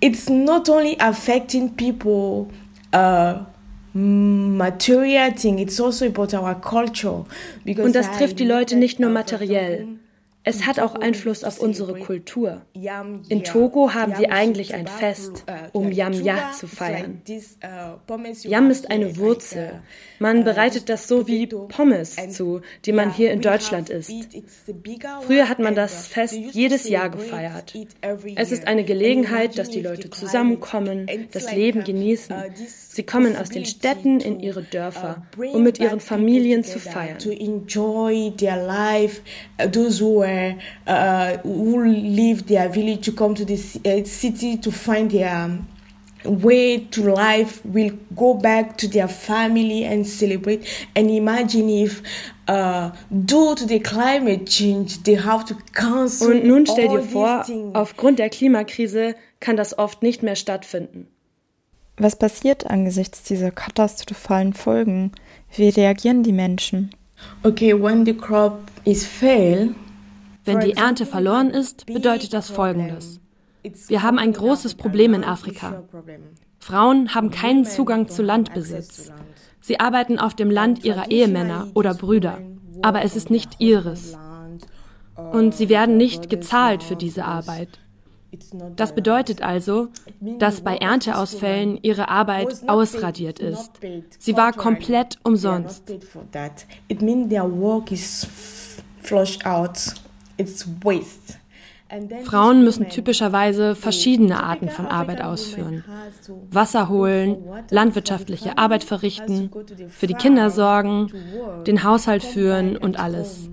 it's 0.00 0.28
not 0.30 0.68
only 0.70 0.96
affecting 0.98 1.76
people 1.76 2.48
uh, 2.94 3.44
material 3.92 5.32
thing, 5.32 5.58
it's 5.58 5.78
also 5.78 6.06
about 6.06 6.34
our 6.34 6.54
culture. 6.54 7.26
Und 7.66 7.94
das 7.94 8.10
trifft 8.12 8.38
die 8.38 8.46
Leute 8.46 8.76
nicht 8.76 8.98
nur 9.00 9.10
materiell. 9.10 9.86
Es 10.44 10.66
hat 10.66 10.78
auch 10.78 10.94
Einfluss 10.94 11.42
auf 11.42 11.58
unsere 11.58 11.98
Kultur. 11.98 12.62
In 13.28 13.44
Togo 13.44 13.94
haben 13.94 14.16
wir 14.18 14.30
eigentlich 14.30 14.74
ein 14.74 14.86
Fest, 14.86 15.44
um 15.72 15.90
Yam 15.90 16.12
Ya 16.12 16.52
zu 16.52 16.66
feiern. 16.66 17.22
Yam 18.42 18.70
ist 18.70 18.90
eine 18.90 19.16
Wurzel. 19.16 19.82
Man 20.18 20.44
bereitet 20.44 20.88
das 20.90 21.08
so 21.08 21.26
wie 21.26 21.46
Pommes 21.46 22.16
zu, 22.30 22.60
die 22.84 22.92
man 22.92 23.10
hier 23.10 23.32
in 23.32 23.40
Deutschland 23.40 23.88
isst. 23.88 24.12
Früher 25.26 25.48
hat 25.48 25.58
man 25.58 25.74
das 25.74 26.06
Fest 26.06 26.34
jedes 26.34 26.88
Jahr 26.88 27.08
gefeiert. 27.08 27.74
Es 28.36 28.52
ist 28.52 28.66
eine 28.66 28.84
Gelegenheit, 28.84 29.58
dass 29.58 29.70
die 29.70 29.80
Leute 29.80 30.10
zusammenkommen, 30.10 31.08
das 31.32 31.52
Leben 31.54 31.84
genießen. 31.84 32.34
Sie 32.66 33.02
kommen 33.02 33.36
aus 33.36 33.48
den 33.48 33.64
Städten 33.64 34.20
in 34.20 34.40
ihre 34.40 34.62
Dörfer, 34.62 35.26
um 35.36 35.62
mit 35.62 35.78
ihren 35.78 36.00
Familien 36.00 36.64
zu 36.64 36.78
feiern 36.78 37.18
where 40.34 40.58
uh, 40.86 41.38
who 41.38 41.84
leave 41.84 42.46
their 42.46 42.68
village 42.68 43.04
to 43.04 43.12
come 43.12 43.34
to 43.34 43.44
the 43.44 43.54
uh, 43.54 44.04
city 44.04 44.56
to 44.58 44.70
find 44.70 45.10
their 45.10 45.58
way 46.24 46.78
to 46.78 47.02
life 47.02 47.60
will 47.64 47.90
go 48.16 48.34
back 48.34 48.78
to 48.78 48.88
their 48.88 49.08
family 49.08 49.84
and 49.84 50.06
celebrate 50.06 50.66
and 50.96 51.10
imagine 51.10 51.68
if 51.68 52.02
uh, 52.48 52.90
due 53.10 53.54
to 53.54 53.66
the 53.66 53.78
climate 53.78 54.46
change 54.46 55.02
they 55.02 55.14
have 55.14 55.44
to 55.44 55.54
cancel 55.72 56.30
Und 56.30 56.44
nun 56.44 56.66
stell 56.66 56.88
dir 56.88 57.02
vor, 57.02 57.44
aufgrund 57.74 58.18
der 58.18 58.30
Klimakrise 58.30 59.14
kann 59.40 59.56
das 59.56 59.76
oft 59.78 60.02
nicht 60.02 60.22
mehr 60.22 60.36
stattfinden. 60.36 61.08
Was 61.96 62.16
passiert 62.16 62.66
angesichts 62.66 63.22
dieser 63.22 63.50
katastrophalen 63.50 64.52
Folgen? 64.52 65.12
Wie 65.54 65.68
reagieren 65.68 66.24
die 66.24 66.32
Menschen? 66.32 66.90
Okay, 67.44 67.72
when 67.72 68.04
the 68.04 68.14
crop 68.14 68.60
is 68.84 69.06
fail, 69.06 69.74
wenn 70.44 70.60
die 70.60 70.74
Ernte 70.74 71.06
verloren 71.06 71.50
ist, 71.50 71.86
bedeutet 71.86 72.32
das 72.32 72.50
Folgendes. 72.50 73.20
Wir 73.88 74.02
haben 74.02 74.18
ein 74.18 74.32
großes 74.32 74.74
Problem 74.74 75.14
in 75.14 75.24
Afrika. 75.24 75.84
Frauen 76.58 77.14
haben 77.14 77.30
keinen 77.30 77.64
Zugang 77.64 78.08
zu 78.08 78.22
Landbesitz. 78.22 79.10
Sie 79.60 79.80
arbeiten 79.80 80.18
auf 80.18 80.34
dem 80.34 80.50
Land 80.50 80.84
ihrer 80.84 81.10
Ehemänner 81.10 81.68
oder 81.74 81.94
Brüder, 81.94 82.38
aber 82.82 83.02
es 83.02 83.16
ist 83.16 83.30
nicht 83.30 83.60
ihres. 83.60 84.16
Und 85.32 85.54
sie 85.54 85.68
werden 85.68 85.96
nicht 85.96 86.28
gezahlt 86.28 86.82
für 86.82 86.96
diese 86.96 87.24
Arbeit. 87.24 87.68
Das 88.76 88.94
bedeutet 88.94 89.42
also, 89.42 89.88
dass 90.20 90.60
bei 90.60 90.76
Ernteausfällen 90.76 91.78
ihre 91.82 92.08
Arbeit 92.08 92.68
ausradiert 92.68 93.38
ist. 93.38 93.70
Sie 94.18 94.36
war 94.36 94.52
komplett 94.52 95.18
umsonst. 95.22 95.84
Frauen 102.24 102.64
müssen 102.64 102.88
typischerweise 102.88 103.74
verschiedene 103.74 104.42
Arten 104.42 104.68
von 104.68 104.86
Arbeit 104.86 105.22
ausführen. 105.22 105.84
Wasser 106.50 106.88
holen, 106.88 107.36
landwirtschaftliche 107.70 108.58
Arbeit 108.58 108.84
verrichten, 108.84 109.50
für 109.88 110.06
die 110.06 110.14
Kinder 110.14 110.50
sorgen, 110.50 111.12
den 111.66 111.84
Haushalt 111.84 112.24
führen 112.24 112.76
und 112.76 112.98
alles. 112.98 113.48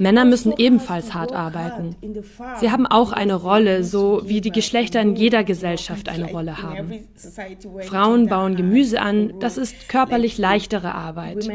Männer 0.00 0.24
müssen 0.24 0.54
ebenfalls 0.56 1.12
hart 1.12 1.32
arbeiten. 1.32 1.94
Sie 2.58 2.70
haben 2.70 2.86
auch 2.86 3.12
eine 3.12 3.34
Rolle, 3.34 3.84
so 3.84 4.22
wie 4.24 4.40
die 4.40 4.50
Geschlechter 4.50 5.00
in 5.02 5.14
jeder 5.14 5.44
Gesellschaft 5.44 6.08
eine 6.08 6.30
Rolle 6.30 6.62
haben. 6.62 6.90
Frauen 7.82 8.26
bauen 8.26 8.56
Gemüse 8.56 9.00
an, 9.00 9.34
das 9.40 9.58
ist 9.58 9.88
körperlich 9.88 10.38
leichtere 10.38 10.94
Arbeit. 10.94 11.48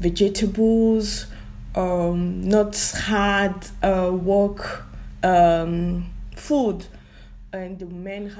vegetables, 0.00 1.28
um, 1.74 2.40
not 2.40 2.74
hard 3.08 3.70
uh, 3.82 4.10
work, 4.24 4.84
food. 6.36 6.84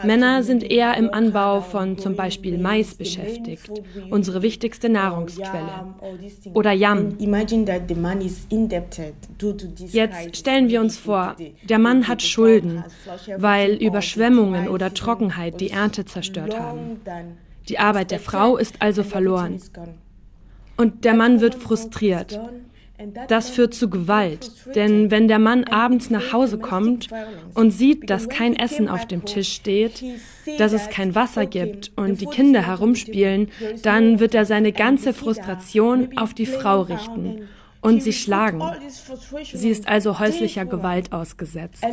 Männer 0.02 0.42
sind 0.42 0.62
eher 0.62 0.96
im 0.96 1.12
Anbau 1.12 1.60
von 1.60 1.98
zum 1.98 2.16
Beispiel 2.16 2.58
Mais 2.58 2.94
beschäftigt, 2.94 3.70
unsere 4.10 4.42
wichtigste 4.42 4.88
Nahrungsquelle. 4.88 5.94
Oder 6.54 6.72
Yam. 6.72 7.16
Jetzt 9.90 10.36
stellen 10.36 10.68
wir 10.68 10.80
uns 10.80 10.98
vor, 10.98 11.36
der 11.62 11.78
Mann 11.78 12.08
hat 12.08 12.22
Schulden, 12.22 12.84
weil 13.36 13.74
Überschwemmungen 13.74 14.68
oder 14.68 14.92
Trockenheit 14.94 15.60
die 15.60 15.70
Ernte 15.70 16.04
zerstört 16.04 16.58
haben. 16.58 17.00
Die 17.68 17.78
Arbeit 17.78 18.10
der 18.10 18.20
Frau 18.20 18.56
ist 18.56 18.82
also 18.82 19.02
verloren. 19.02 19.60
Und 20.76 21.04
der 21.04 21.14
Mann 21.14 21.40
wird 21.40 21.54
frustriert. 21.54 22.38
Das 23.28 23.50
führt 23.50 23.74
zu 23.74 23.90
Gewalt, 23.90 24.52
denn 24.74 25.10
wenn 25.10 25.26
der 25.26 25.40
Mann 25.40 25.64
abends 25.64 26.10
nach 26.10 26.32
Hause 26.32 26.58
kommt 26.58 27.08
und 27.54 27.72
sieht, 27.72 28.08
dass 28.08 28.28
kein 28.28 28.54
Essen 28.54 28.88
auf 28.88 29.06
dem 29.06 29.24
Tisch 29.24 29.52
steht, 29.52 30.04
dass 30.58 30.72
es 30.72 30.88
kein 30.90 31.14
Wasser 31.16 31.46
gibt 31.46 31.90
und 31.96 32.20
die 32.20 32.26
Kinder 32.26 32.64
herumspielen, 32.66 33.48
dann 33.82 34.20
wird 34.20 34.34
er 34.34 34.46
seine 34.46 34.72
ganze 34.72 35.12
Frustration 35.12 36.16
auf 36.16 36.34
die 36.34 36.46
Frau 36.46 36.82
richten 36.82 37.48
und 37.80 38.00
sie 38.00 38.12
schlagen. 38.12 38.62
Sie 39.52 39.70
ist 39.70 39.88
also 39.88 40.20
häuslicher 40.20 40.64
Gewalt 40.64 41.12
ausgesetzt. 41.12 41.84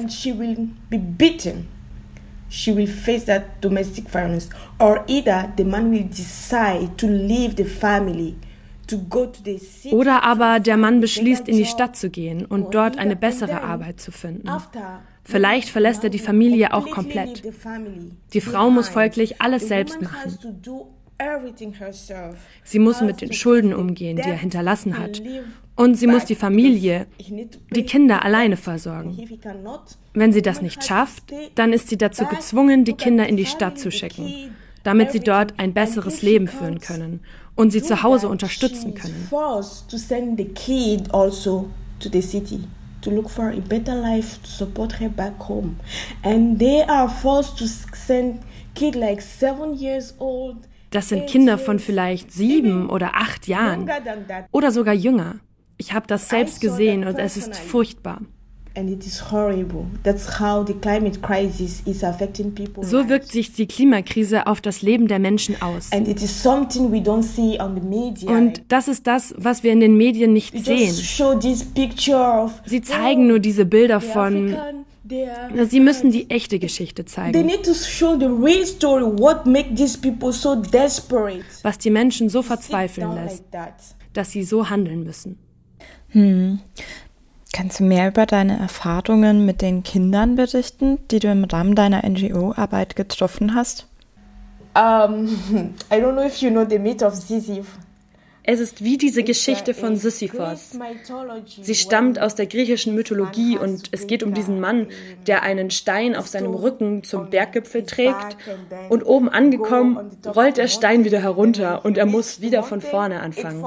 she 2.52 2.74
will 2.74 2.86
face 2.86 3.24
that 3.24 3.62
domestic 3.62 4.10
violence, 4.10 4.50
or 4.78 5.06
either 5.08 5.54
the 5.56 5.64
man 5.64 5.90
will 5.90 6.04
decide 6.04 6.98
to 6.98 7.08
leave 7.08 7.56
the 7.56 7.64
family 7.64 8.36
oder 9.92 10.24
aber 10.24 10.60
der 10.60 10.78
Mann 10.78 11.00
beschließt, 11.00 11.48
in 11.48 11.58
die 11.58 11.66
Stadt 11.66 11.96
zu 11.96 12.10
gehen 12.10 12.46
und 12.46 12.74
dort 12.74 12.98
eine 12.98 13.16
bessere 13.16 13.62
Arbeit 13.62 14.00
zu 14.00 14.12
finden. 14.12 14.50
Vielleicht 15.24 15.70
verlässt 15.70 16.04
er 16.04 16.10
die 16.10 16.20
Familie 16.20 16.74
auch 16.74 16.90
komplett. 16.90 17.44
Die 18.34 18.42
Frau 18.42 18.70
muss 18.70 18.90
folglich 18.90 19.42
alles 19.42 19.68
selbst 19.68 20.02
machen. 20.02 20.38
Sie 22.64 22.80
muss 22.80 23.02
mit 23.02 23.22
den 23.22 23.32
Schulden 23.32 23.74
umgehen, 23.74 24.18
die 24.18 24.30
er 24.30 24.38
hinterlassen 24.38 24.98
hat. 24.98 25.22
Und 25.76 25.96
sie 25.96 26.08
muss 26.08 26.26
die 26.26 26.36
Familie, 26.36 27.08
die 27.20 27.86
Kinder 27.86 28.26
alleine 28.26 28.58
versorgen. 28.58 29.18
Wenn 30.14 30.34
sie 30.34 30.42
das 30.42 30.62
nicht 30.62 30.84
schafft, 30.84 31.32
dann 31.56 31.74
ist 31.74 31.90
sie 31.90 31.98
dazu 31.98 32.26
gezwungen, 32.26 32.84
die 32.86 32.94
Kinder 32.94 33.28
in 33.28 33.38
die 33.38 33.46
Stadt 33.46 33.80
zu 33.80 33.92
schicken, 33.92 34.56
damit 34.84 35.12
sie 35.12 35.20
dort 35.20 35.60
ein 35.60 35.74
besseres 35.74 36.22
Leben 36.22 36.48
führen 36.48 36.80
können 36.80 37.22
und 37.56 37.72
sie 37.72 37.82
zu 37.82 38.04
Hause 38.04 38.28
unterstützen 38.30 38.94
können. 38.94 39.30
Also 41.12 41.68
to 43.02 43.10
look 43.10 43.30
for 43.30 43.50
a 43.50 43.60
better 43.68 43.96
life 43.96 44.40
to 44.44 44.48
support 44.48 45.00
her 45.00 45.10
back 45.10 45.34
home 45.40 45.76
and 46.24 46.60
they 46.60 46.84
are 46.84 47.10
forced 47.10 47.58
to 47.58 47.66
send 47.66 48.40
kid 48.76 48.96
like 48.96 49.22
seven 49.22 49.74
years 49.74 50.14
old. 50.20 50.58
Das 50.92 51.10
sind 51.10 51.28
Kinder 51.28 51.58
von 51.58 51.80
vielleicht 51.80 52.32
sieben 52.32 52.90
oder 52.90 53.16
acht 53.16 53.48
Jahren 53.48 53.90
oder 54.52 54.72
sogar 54.72 54.94
jünger. 54.94 55.36
Ich 55.78 55.94
habe 55.94 56.06
das 56.06 56.30
selbst 56.30 56.62
gesehen 56.62 57.06
und 57.06 57.18
es 57.18 57.38
ist 57.38 57.56
furchtbar. 57.56 58.22
So 62.84 63.10
wirkt 63.10 63.32
sich 63.32 63.54
die 63.54 63.68
Klimakrise 63.68 64.48
auf 64.48 64.62
das 64.62 64.82
Leben 64.82 65.08
der 65.08 65.20
Menschen 65.20 65.62
aus. 65.62 65.90
Und 68.28 68.62
das 68.70 68.88
ist 68.88 69.08
das, 69.08 69.34
was 69.38 69.64
wir 69.64 69.74
in 69.74 69.80
den 69.82 69.98
Medien 69.98 70.34
nicht 70.34 70.58
sehen. 70.58 70.94
Sie 72.66 72.82
zeigen 72.82 73.28
nur 73.28 73.40
diese 73.40 73.66
Bilder 73.66 74.00
von 74.02 74.56
Sie 75.66 75.80
müssen 75.80 76.12
die 76.12 76.30
echte 76.30 76.60
Geschichte 76.60 77.06
zeigen. 77.06 77.50
Was 81.64 81.78
die 81.78 81.90
Menschen 81.90 82.30
so 82.30 82.42
verzweifeln 82.42 83.16
lässt, 83.16 83.44
dass 84.14 84.32
sie 84.32 84.44
so 84.44 84.70
handeln 84.70 85.04
müssen. 85.04 85.38
Hm. 86.10 86.60
Kannst 87.54 87.80
du 87.80 87.84
mehr 87.84 88.08
über 88.08 88.26
deine 88.26 88.58
Erfahrungen 88.58 89.46
mit 89.46 89.62
den 89.62 89.84
Kindern 89.84 90.36
berichten, 90.36 91.00
die 91.10 91.20
du 91.20 91.30
im 91.30 91.44
Rahmen 91.44 91.76
deiner 91.76 92.08
NGO-Arbeit 92.08 92.96
getroffen 92.96 93.56
hast? 93.56 93.88
Um, 94.74 95.28
I 95.92 95.96
don't 95.96 96.14
know 96.14 96.26
if 96.26 96.38
you 96.38 96.50
know 96.50 96.66
the 96.68 96.80
myth 96.80 97.04
of 97.04 97.14
Sisyphus. 97.14 97.68
Es 98.44 98.60
ist 98.60 98.84
wie 98.84 98.98
diese 98.98 99.24
Geschichte 99.24 99.76
von 99.76 99.98
Sisyphos. 99.98 100.72
Sie 101.62 101.76
stammt 101.76 102.20
aus 102.20 102.34
der 102.34 102.48
griechischen 102.48 102.96
Mythologie 102.96 103.58
und 103.58 103.90
es 103.92 104.08
geht 104.08 104.24
um 104.24 104.34
diesen 104.34 104.60
Mann, 104.60 104.88
der 105.28 105.44
einen 105.44 105.70
Stein 105.70 106.16
auf 106.16 106.28
seinem 106.28 106.56
Rücken 106.56 107.04
zum 107.04 107.30
Berggipfel 107.30 107.86
trägt 107.86 108.38
und 108.90 109.04
oben 109.04 109.30
angekommen 109.30 110.18
rollt 110.26 110.58
der 110.58 110.68
Stein 110.68 111.04
wieder 111.04 111.22
herunter 111.22 111.86
und 111.86 112.00
er 112.00 112.08
muss 112.08 112.42
wieder 112.42 112.64
von 112.64 112.82
vorne 112.82 113.20
anfangen. 113.20 113.64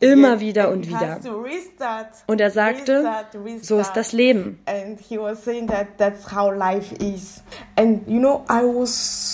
Immer 0.00 0.40
wieder 0.40 0.70
und 0.70 0.86
wieder. 0.88 1.18
Und 2.26 2.40
er 2.40 2.50
sagte, 2.50 3.04
so 3.62 3.78
ist 3.78 3.92
das 3.94 4.12
Leben. 4.12 4.58
And 4.66 5.00
he 5.00 5.18
was 5.18 5.42
saying 5.42 5.68
that 5.68 5.86
that's 5.96 6.30
how 6.30 6.50
life 6.52 6.94
is. 6.96 7.42
And 7.76 8.06
you 8.06 8.20
know, 8.20 8.44
I 8.48 8.62
was 8.62 8.90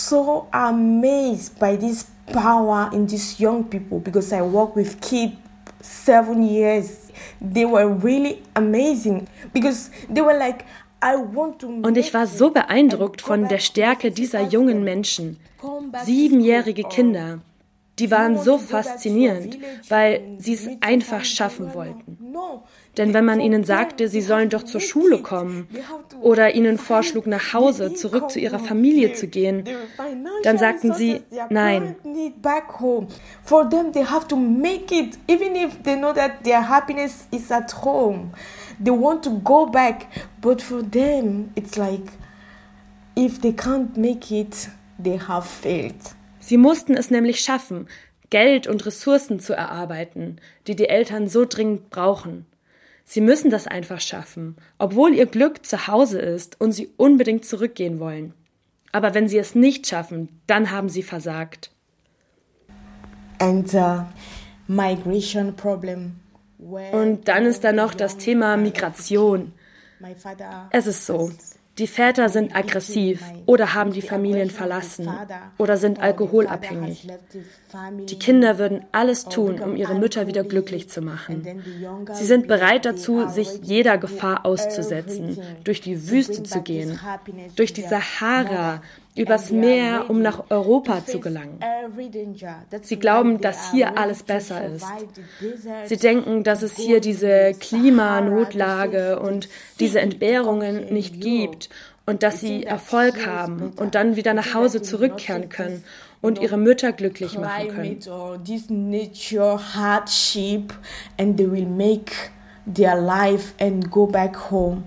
so 0.07 0.47
amazed 0.51 1.59
by 1.59 1.75
this 1.75 2.05
power 2.31 2.89
in 2.93 3.07
these 3.07 3.41
young 3.41 3.65
people 3.65 3.99
because 3.99 4.33
I 4.33 4.41
work 4.41 4.75
with 4.75 5.01
kids 5.01 5.33
seven 5.81 6.43
years. 6.43 7.11
They 7.41 7.65
were 7.65 7.87
really 7.87 8.41
amazing 8.55 9.27
because 9.53 9.91
they 10.09 10.21
were 10.21 10.37
like, 10.37 10.65
und 11.81 11.97
ich 11.97 12.13
war 12.13 12.27
so 12.27 12.49
beeindruckt 12.51 13.21
von 13.21 13.49
der 13.49 13.57
Stärke 13.57 14.11
dieser 14.11 14.41
jungen 14.43 14.85
Menschen, 14.85 15.37
siebenjährige 16.05 16.83
Kinder. 16.85 17.39
Die 17.99 18.09
waren 18.09 18.39
so 18.39 18.57
faszinierend, 18.57 19.59
weil 19.87 20.37
sie 20.39 20.53
es 20.53 20.67
einfach 20.81 21.23
schaffen 21.23 21.75
wollten. 21.75 22.17
Denn 22.97 23.13
wenn 23.13 23.25
man 23.25 23.39
ihnen 23.39 23.63
sagte, 23.63 24.07
sie 24.07 24.21
sollen 24.21 24.49
doch 24.49 24.63
zur 24.63 24.81
Schule 24.81 25.19
kommen 25.19 25.67
oder 26.21 26.55
ihnen 26.55 26.79
vorschlug, 26.79 27.27
nach 27.27 27.53
Hause 27.53 27.93
zurück 27.93 28.31
zu 28.31 28.39
ihrer 28.39 28.59
Familie 28.59 29.13
zu 29.13 29.27
gehen, 29.27 29.63
dann 30.43 30.57
sagten 30.57 30.93
sie 30.93 31.21
nein. 31.49 31.95
For 33.43 33.69
them 33.69 33.91
they 33.91 34.05
have 34.05 34.27
to 34.27 34.35
make 34.35 34.93
it 34.93 35.17
even 35.27 35.55
if 35.55 35.81
they 35.83 35.95
know 35.95 36.13
that 36.13 36.43
their 36.43 36.67
happiness 36.67 37.27
is 37.31 37.51
at 37.51 37.83
home. 37.83 38.31
They 38.83 38.91
want 38.91 39.23
to 39.23 39.39
go 39.43 39.67
back, 39.67 40.07
but 40.41 40.61
for 40.61 40.81
them 40.81 41.51
it's 41.55 41.77
like 41.77 42.11
if 43.15 43.39
they 43.39 43.53
can't 43.53 43.95
make 43.97 44.31
it, 44.31 44.69
they 44.97 45.17
have 45.17 45.45
failed. 45.45 46.15
Sie 46.43 46.57
mussten 46.57 46.95
es 46.95 47.09
nämlich 47.09 47.39
schaffen, 47.39 47.87
Geld 48.29 48.67
und 48.67 48.85
Ressourcen 48.85 49.39
zu 49.39 49.53
erarbeiten, 49.53 50.41
die 50.67 50.75
die 50.75 50.89
Eltern 50.89 51.29
so 51.29 51.45
dringend 51.45 51.89
brauchen. 51.89 52.45
Sie 53.05 53.21
müssen 53.21 53.49
das 53.49 53.65
einfach 53.65 54.01
schaffen, 54.01 54.57
obwohl 54.77 55.13
ihr 55.13 55.25
Glück 55.25 55.65
zu 55.65 55.87
Hause 55.87 56.19
ist 56.19 56.59
und 56.59 56.73
sie 56.73 56.89
unbedingt 56.97 57.45
zurückgehen 57.45 58.01
wollen. 58.01 58.33
Aber 58.91 59.13
wenn 59.13 59.29
sie 59.29 59.37
es 59.37 59.55
nicht 59.55 59.87
schaffen, 59.87 60.41
dann 60.45 60.69
haben 60.69 60.89
sie 60.89 61.01
versagt. 61.01 61.71
And, 63.39 63.73
uh, 63.73 64.03
migration 64.67 65.55
problem. 65.55 66.19
Und 66.59 67.27
dann 67.29 67.45
ist 67.45 67.63
da 67.63 67.71
noch 67.71 67.93
das 67.93 68.17
Thema 68.17 68.57
Migration. 68.57 69.53
Es 70.71 70.87
ist 70.87 71.05
so. 71.05 71.31
Die 71.79 71.87
Väter 71.87 72.29
sind 72.29 72.55
aggressiv 72.55 73.23
oder 73.47 73.73
haben 73.73 73.93
die 73.93 74.03
Familien 74.03 74.51
verlassen 74.51 75.09
oder 75.57 75.77
sind 75.77 75.99
alkoholabhängig. 75.99 77.07
Die 78.09 78.19
Kinder 78.19 78.59
würden 78.59 78.85
alles 78.91 79.25
tun, 79.25 79.59
um 79.59 79.75
ihre 79.75 79.95
Mütter 79.95 80.27
wieder 80.27 80.43
glücklich 80.43 80.89
zu 80.89 81.01
machen. 81.01 81.63
Sie 82.13 82.25
sind 82.25 82.47
bereit 82.47 82.85
dazu, 82.85 83.27
sich 83.27 83.59
jeder 83.63 83.97
Gefahr 83.97 84.45
auszusetzen, 84.45 85.39
durch 85.63 85.81
die 85.81 86.09
Wüste 86.09 86.43
zu 86.43 86.61
gehen, 86.61 86.99
durch 87.55 87.73
die 87.73 87.81
Sahara, 87.81 88.83
übers 89.15 89.51
Meer, 89.51 90.09
um 90.09 90.21
nach 90.21 90.49
Europa 90.49 91.05
zu 91.05 91.19
gelangen. 91.19 91.59
Sie 92.81 92.97
glauben, 92.97 93.41
dass 93.41 93.71
hier 93.71 93.97
alles 93.97 94.23
besser 94.23 94.65
ist. 94.65 94.85
Sie 95.85 95.97
denken, 95.97 96.43
dass 96.43 96.63
es 96.63 96.75
hier 96.75 96.99
diese 96.99 97.53
Klimanotlage 97.59 99.19
und 99.19 99.49
diese 99.79 99.99
Entbehrungen 99.99 100.91
nicht 100.91 101.21
gibt 101.21 101.69
und 102.05 102.23
dass 102.23 102.39
sie 102.39 102.63
Erfolg 102.63 103.25
haben 103.25 103.73
und 103.75 103.95
dann 103.95 104.15
wieder 104.15 104.33
nach 104.33 104.53
Hause 104.53 104.81
zurückkehren 104.81 105.49
können 105.49 105.83
und 106.21 106.39
ihre 106.39 106.57
Mütter 106.57 106.91
glücklich 106.91 107.37
machen 107.37 107.67
können. 107.69 107.99
their 112.65 112.95
life 112.95 113.53
and 113.59 113.91
go 113.91 114.07
back 114.07 114.35
home 114.49 114.85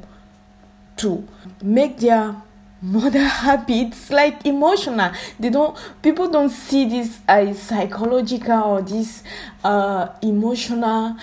to 0.97 1.25
make 1.63 1.99
their 1.99 2.43
mother 2.87 3.25
happy 3.47 3.83
it's 3.83 4.11
like 4.11 4.45
emotional 4.47 5.11
they 5.41 5.51
don't 5.51 5.77
people 6.03 6.29
don't 6.29 6.51
see 6.51 6.89
this 6.89 7.21
as 7.27 7.59
psychological 7.59 8.63
or 8.63 8.83
this 8.83 9.23
uh, 9.65 10.09
emotional 10.23 11.17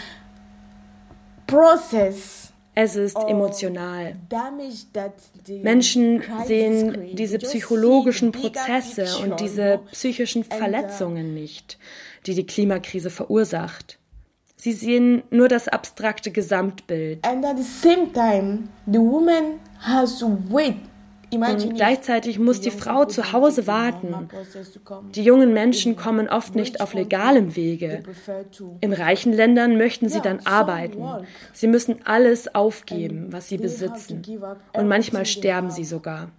process 1.48 2.54
es 2.76 2.96
ist 2.96 3.18
emotional. 3.28 4.16
Menschen 5.62 6.24
sehen 6.48 7.16
diese 7.16 7.38
psychologischen 7.38 8.32
Prozesse 8.32 9.06
und 9.22 9.40
diese 9.40 9.82
psychischen 9.92 10.44
Verletzungen 10.44 11.36
nicht, 11.36 11.78
die 12.26 12.34
die 12.34 12.48
Klimakrise 12.48 13.12
verursacht. 13.12 14.00
Sie 14.56 14.74
sehen 14.74 15.24
nur 15.30 15.50
das 15.50 15.68
abstrakte 15.68 16.32
Gesamtbild. 16.32 17.24
And 17.24 17.46
at 17.46 17.58
the 17.58 17.64
same 17.64 18.12
time, 18.12 18.70
the 18.88 19.00
woman 19.00 19.60
has 19.82 20.18
to 20.20 20.38
wait 20.50 20.78
und 21.34 21.76
gleichzeitig 21.76 22.40
muss 22.40 22.62
die 22.62 22.72
Frau 22.72 23.06
zu 23.06 23.32
Hause 23.32 23.68
warten. 23.68 24.30
Die 25.16 25.24
jungen 25.24 25.54
Menschen 25.54 25.96
kommen 25.96 26.30
oft 26.30 26.56
nicht 26.56 26.82
auf 26.82 26.94
legalem 26.94 27.56
Wege. 27.56 28.04
In 28.82 28.94
reichen 28.94 29.34
Ländern 29.34 29.78
möchten 29.78 30.10
sie 30.10 30.22
dann 30.22 30.40
arbeiten. 30.46 31.04
Sie 31.54 31.68
müssen 31.68 31.98
alles 32.06 32.54
aufgeben, 32.54 33.28
was 33.32 33.50
sie 33.50 33.58
besitzen. 33.58 34.22
Und 34.74 34.88
manchmal 34.88 35.26
sterben 35.26 35.72
sie 35.72 35.86
sogar. 35.86 36.30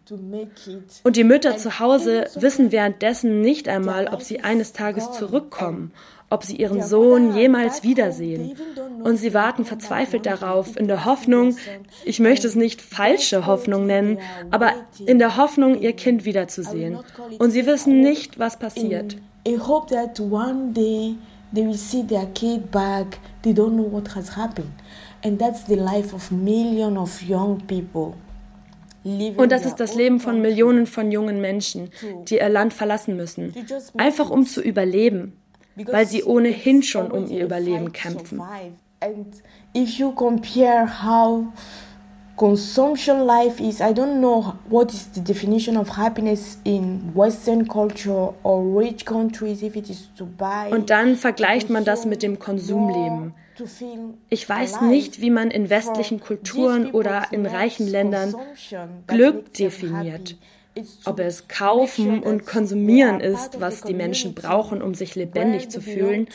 Und 1.03 1.17
die 1.17 1.25
Mütter 1.25 1.57
zu 1.57 1.81
Hause 1.81 2.27
wissen 2.35 2.73
währenddessen 2.73 3.41
nicht 3.41 3.69
einmal, 3.69 4.09
ob 4.09 4.23
sie 4.23 4.41
eines 4.41 4.73
Tages 4.73 5.13
zurückkommen 5.13 5.93
ob 6.35 6.43
sie 6.43 6.57
ihren 6.57 6.83
Sohn 6.83 7.37
jemals 7.37 7.85
wiedersehen. 7.85 8.57
Und 9.05 9.17
sie 9.19 9.33
warten 9.35 9.65
verzweifelt 9.65 10.27
darauf, 10.27 10.77
in 10.77 10.89
der 10.89 11.05
Hoffnung, 11.05 11.57
ich 12.05 12.19
möchte 12.19 12.49
es 12.49 12.57
nicht 12.57 12.83
falsche 12.83 13.47
Hoffnung 13.47 13.87
nennen, 13.87 14.19
aber 14.51 14.73
in 15.07 15.21
der 15.21 15.37
Hoffnung, 15.37 15.81
ihr 15.81 15.93
Kind 15.93 16.25
wiederzusehen. 16.25 16.99
Und 17.39 17.53
sie 17.53 17.67
wissen 17.67 18.01
nicht, 18.01 18.39
was 18.39 18.59
passiert. 18.59 19.17
I 19.47 19.59
hope 19.59 19.95
that 19.95 20.19
one 20.19 20.73
day 20.73 21.15
they 21.55 21.65
will 21.65 21.79
see 21.79 22.03
their 22.03 22.27
kid 22.35 22.71
back. 22.73 23.19
They 23.43 23.53
don't 23.53 23.75
know 23.75 23.91
what 23.93 24.17
has 24.17 24.37
happened. 24.37 24.73
And 25.23 25.39
that's 25.39 25.67
the 25.67 25.77
life 25.77 26.13
of 26.15 26.33
millions 26.33 26.99
of 26.99 27.23
young 27.23 27.59
people. 27.67 28.15
Und 29.37 29.53
das 29.53 29.67
ist 29.67 29.77
das 29.77 29.95
Leben 29.95 30.19
von 30.19 30.41
Millionen 30.41 30.87
von 30.87 31.13
jungen 31.13 31.43
Menschen, 31.43 31.91
die 32.27 32.37
ihr 32.37 32.49
Land 32.49 32.73
verlassen 32.73 33.17
müssen, 33.17 33.53
einfach 33.99 34.31
um 34.31 34.47
zu 34.47 34.63
überleben 34.63 35.35
weil 35.77 36.07
sie 36.07 36.25
ohnehin 36.25 36.83
schon 36.83 37.11
um 37.11 37.29
ihr 37.29 37.45
Überleben 37.45 37.93
kämpfen. 37.93 38.41
if 39.75 39.99
you 39.99 40.13
compare 40.13 40.87
how 40.87 41.53
consumption 42.37 43.27
life 43.27 43.61
is, 43.61 43.81
I 43.81 43.93
don't 43.93 44.21
know 44.21 44.57
what 44.69 44.93
is 44.93 45.09
the 45.13 45.21
definition 45.21 45.77
of 45.77 45.97
happiness 45.97 46.59
in 46.65 47.13
Western 47.15 47.67
culture 47.67 48.35
or 48.43 48.63
rich 48.81 49.05
countries, 49.05 49.63
if 49.63 49.77
it 49.77 49.91
is 49.91 50.09
to 50.17 50.25
buy. 50.25 50.71
Und 50.71 50.91
dann 50.91 51.17
vergleicht 51.17 51.71
man 51.71 51.85
das 51.85 52.07
mit 52.07 52.23
dem 52.23 52.39
Konsumleben. 52.39 53.35
Ich 54.31 54.49
weiß 54.49 54.81
nicht, 54.83 55.21
wie 55.21 55.31
man 55.31 55.51
in 55.53 55.71
westlichen 55.71 56.19
Kulturen 56.19 56.91
oder 56.91 57.27
in 57.31 57.47
reichen 57.47 57.87
Ländern 57.87 58.35
Glück 59.07 59.55
definiert. 59.55 60.37
Ob 61.05 61.21
es 61.21 61.47
kaufen 61.47 62.23
und 62.23 62.47
konsumieren 62.47 63.21
ist, 63.21 63.61
was 63.61 63.83
die 63.83 63.95
Menschen 63.95 64.35
brauchen, 64.35 64.83
um 64.83 64.95
sich 64.95 65.15
lebendig 65.15 65.69
zu 65.69 65.81
fühlen. 65.81 66.27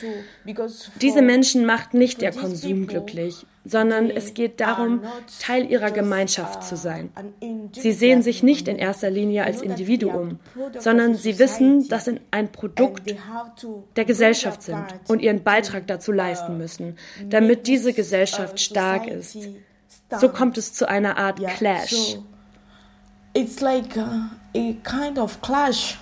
Diese 1.02 1.21
Menschen 1.21 1.65
macht 1.65 1.93
nicht 1.93 2.21
der 2.21 2.32
Konsum 2.32 2.88
glücklich, 2.88 3.45
sondern 3.65 4.10
es 4.10 4.34
geht 4.34 4.62
darum, 4.62 5.02
Teil 5.41 5.69
ihrer 5.69 5.91
Gemeinschaft 5.91 6.63
zu 6.63 6.78
sein. 6.78 7.10
Sie 7.73 7.91
sehen 7.91 8.21
sich 8.21 8.41
nicht 8.41 8.67
in 8.67 8.78
erster 8.78 9.10
Linie 9.10 9.43
als 9.43 9.62
Individuum, 9.62 10.39
sondern 10.80 11.15
sie 11.15 11.38
wissen, 11.38 11.88
dass 11.89 12.06
sie 12.06 12.21
ein 12.32 12.52
Produkt 12.52 13.13
der 13.95 14.06
Gesellschaft 14.06 14.62
sind 14.63 14.86
und 15.08 15.21
ihren 15.21 15.43
Beitrag 15.43 15.86
dazu 15.88 16.13
leisten 16.13 16.58
müssen, 16.58 16.97
damit 17.30 17.67
diese 17.67 17.91
Gesellschaft 17.93 18.60
stark 18.60 19.08
ist. 19.08 19.38
So 20.19 20.30
kommt 20.30 20.58
es 20.58 20.73
zu 20.73 20.88
einer 20.88 21.17
Art 21.17 21.39
Clash. 21.58 22.17
It's 23.39 23.62
like 23.62 23.95
a, 23.95 24.32
a 24.54 24.73
kind 24.84 25.17
of 25.17 25.41
clash. 25.41 25.97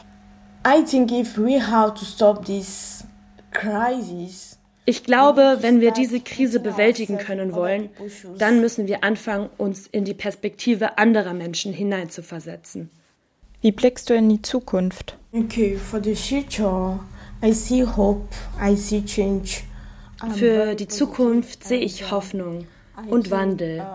I 0.66 0.82
think 0.82 1.12
if 1.12 1.38
we 1.38 1.60
have 1.60 1.94
to 1.94 2.04
stop 2.04 2.46
this 2.46 3.04
crisis, 3.52 4.58
ich 4.86 5.04
glaube, 5.04 5.58
wenn 5.62 5.80
wir 5.80 5.92
diese 5.92 6.20
Krise 6.20 6.60
bewältigen 6.60 7.20
können 7.20 7.54
wollen, 7.54 7.90
dann 8.40 8.60
müssen 8.60 8.88
wir 8.88 9.04
anfangen, 9.04 9.50
uns 9.58 9.86
in 9.86 10.04
die 10.04 10.16
Perspektive 10.16 10.98
anderer 10.98 11.34
Menschen 11.34 11.74
hineinzuversetzen. 11.74 12.90
Wie 13.62 13.72
blickst 13.72 14.10
du 14.10 14.16
in 14.16 14.30
die 14.30 14.42
Zukunft? 14.42 15.16
Okay, 15.32 15.76
for 15.76 16.04
the 16.04 16.16
future, 16.16 17.00
I 17.44 17.52
see 17.52 17.86
hope, 17.86 18.30
I 18.60 18.76
see 18.76 19.06
change. 19.06 19.62
Für 20.34 20.74
die 20.74 20.88
Zukunft 20.88 21.64
sehe 21.64 21.82
ich 21.82 22.10
Hoffnung 22.10 22.66
und 23.10 23.32
Wandel. 23.32 23.86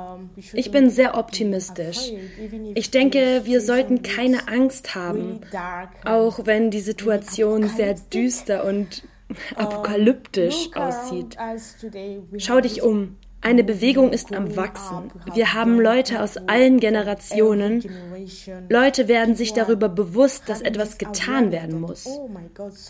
Ich 0.53 0.71
bin 0.71 0.91
sehr 0.91 1.17
optimistisch. 1.17 2.13
Ich 2.75 2.91
denke, 2.91 3.43
wir 3.45 3.61
sollten 3.61 4.03
keine 4.03 4.49
Angst 4.49 4.95
haben, 4.95 5.41
auch 6.05 6.47
wenn 6.47 6.71
die 6.71 6.81
Situation 6.81 7.69
sehr 7.69 7.95
düster 7.95 8.65
und 8.65 9.03
apokalyptisch 9.57 10.71
aussieht. 10.75 11.37
Schau 12.39 12.61
dich 12.61 12.83
um. 12.83 13.17
Eine 13.43 13.65
Bewegung 13.65 14.13
ist 14.13 14.33
am 14.33 14.55
Wachsen. 14.55 15.11
Wir 15.35 15.53
haben 15.53 15.81
Leute 15.81 16.23
aus 16.23 16.37
allen 16.37 16.79
Generationen. 16.79 17.83
Leute 18.69 19.09
werden 19.09 19.35
sich 19.35 19.53
darüber 19.53 19.89
bewusst, 19.89 20.49
dass 20.49 20.63
etwas 20.63 20.97
getan 20.97 21.51
werden 21.51 21.81
muss. 21.81 22.09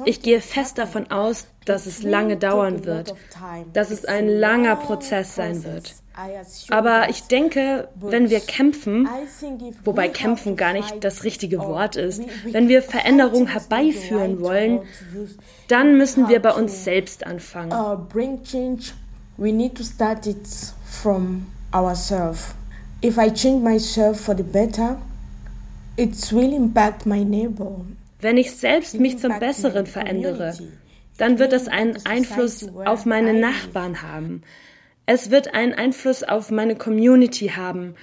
Ich 0.04 0.20
gehe 0.20 0.42
fest 0.42 0.76
davon 0.76 1.10
aus, 1.10 1.46
dass 1.64 1.86
es 1.86 2.02
lange 2.02 2.36
dauern 2.36 2.84
wird, 2.84 3.14
dass 3.72 3.90
es 3.90 4.04
ein 4.04 4.28
langer 4.28 4.76
Prozess 4.76 5.34
sein 5.34 5.64
wird. 5.64 5.94
Aber 6.68 7.08
ich 7.08 7.22
denke, 7.22 7.88
wenn 7.94 8.28
wir 8.28 8.40
kämpfen, 8.40 9.08
wobei 9.84 10.08
kämpfen 10.08 10.56
gar 10.56 10.74
nicht 10.74 11.02
das 11.02 11.24
richtige 11.24 11.60
Wort 11.60 11.96
ist, 11.96 12.22
wenn 12.44 12.68
wir 12.68 12.82
Veränderung 12.82 13.46
herbeiführen 13.46 14.40
wollen, 14.40 14.82
dann 15.68 15.96
müssen 15.96 16.28
wir 16.28 16.42
bei 16.42 16.52
uns 16.52 16.84
selbst 16.84 17.26
anfangen. 17.26 17.72
We 19.42 19.50
need 19.50 19.74
to 19.78 19.82
start 19.82 20.28
it 20.28 20.46
from 20.84 21.48
ourselves. 21.74 22.54
If 23.02 23.18
I 23.18 23.28
change 23.28 23.64
myself 23.64 24.20
for 24.20 24.36
the 24.36 24.44
better, 24.44 24.96
it 25.96 26.30
will 26.30 26.52
impact 26.54 27.06
my 27.06 27.24
neighbor. 27.24 27.84
Wenn 28.20 28.36
ich 28.36 28.52
selbst 28.52 29.00
mich 29.00 29.18
zum 29.18 29.36
Besseren 29.40 29.86
verändere, 29.86 30.56
dann 31.18 31.40
wird 31.40 31.52
das 31.52 31.66
einen 31.66 31.96
Einfluss 32.06 32.68
auf 32.84 33.04
meine 33.04 33.34
Nachbarn 33.34 34.00
haben. 34.02 34.42
Es 35.06 35.32
wird 35.32 35.52
einen 35.54 35.72
Einfluss 35.72 36.22
auf 36.22 36.52
meine 36.52 36.76
Community 36.76 37.48
haben, 37.48 37.96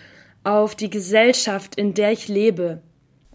auf 0.43 0.75
die 0.75 0.89
Gesellschaft, 0.89 1.75
in 1.75 1.93
der 1.93 2.11
ich 2.11 2.27
lebe. 2.27 2.81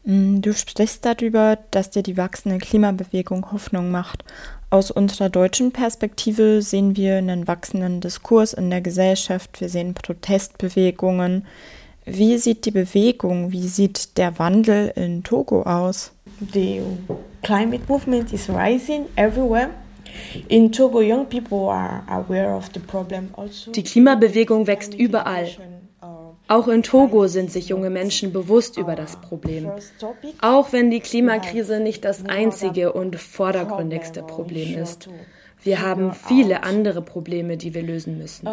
Mm, 0.05 0.43
du 0.43 0.53
sprichst 0.53 1.07
darüber, 1.07 1.59
dass 1.71 1.89
dir 1.89 2.03
die 2.03 2.19
wachsende 2.19 2.59
Klimabewegung 2.59 3.51
Hoffnung 3.51 3.91
macht. 3.91 4.25
Aus 4.75 4.91
unserer 4.91 5.29
deutschen 5.29 5.71
Perspektive 5.71 6.61
sehen 6.61 6.97
wir 6.97 7.19
einen 7.19 7.47
wachsenden 7.47 8.01
Diskurs 8.01 8.53
in 8.53 8.71
der 8.71 8.81
Gesellschaft, 8.81 9.61
wir 9.61 9.69
sehen 9.69 9.95
Protestbewegungen. 9.95 11.47
Wie 12.05 12.39
sieht 12.39 12.65
die 12.65 12.73
Bewegung, 12.73 13.53
wie 13.53 13.69
sieht 13.69 14.19
der 14.19 14.37
Wandel 14.41 14.93
in 14.97 15.23
Togo 15.23 15.63
aus? 15.63 16.11
The 16.53 16.81
climate 17.45 17.85
movement 17.87 18.33
is 18.33 18.49
rising 18.49 19.05
everywhere. 19.15 19.71
In 20.49 20.73
Togo, 20.73 21.01
young 21.03 21.25
people 21.27 21.71
are 21.71 22.03
aware 22.09 22.57
of 22.57 22.69
the 22.75 22.81
problem 22.81 23.29
also. 23.37 23.71
Die 23.71 23.85
Klimabewegung 23.85 24.67
wächst 24.67 24.93
überall. 24.95 25.47
Auch 26.47 26.69
in 26.69 26.83
Togo 26.83 27.27
sind 27.27 27.51
sich 27.51 27.69
junge 27.69 27.91
Menschen 27.91 28.33
bewusst 28.33 28.77
über 28.77 28.97
das 28.97 29.17
Problem. 29.17 29.71
Auch 30.41 30.73
wenn 30.73 30.91
die 30.91 31.01
Klimakrise 31.01 31.81
nicht 31.81 32.05
das 32.05 32.27
einzige 32.27 32.93
und 32.93 33.17
vordergründigste 33.17 34.23
Problem 34.23 34.79
ist. 34.79 35.09
Wir 35.63 35.81
haben 35.81 36.13
viele 36.13 36.63
andere 36.63 37.01
Probleme, 37.01 37.57
die 37.57 37.73
wir 37.73 37.83
lösen 37.83 38.19
müssen. 38.19 38.47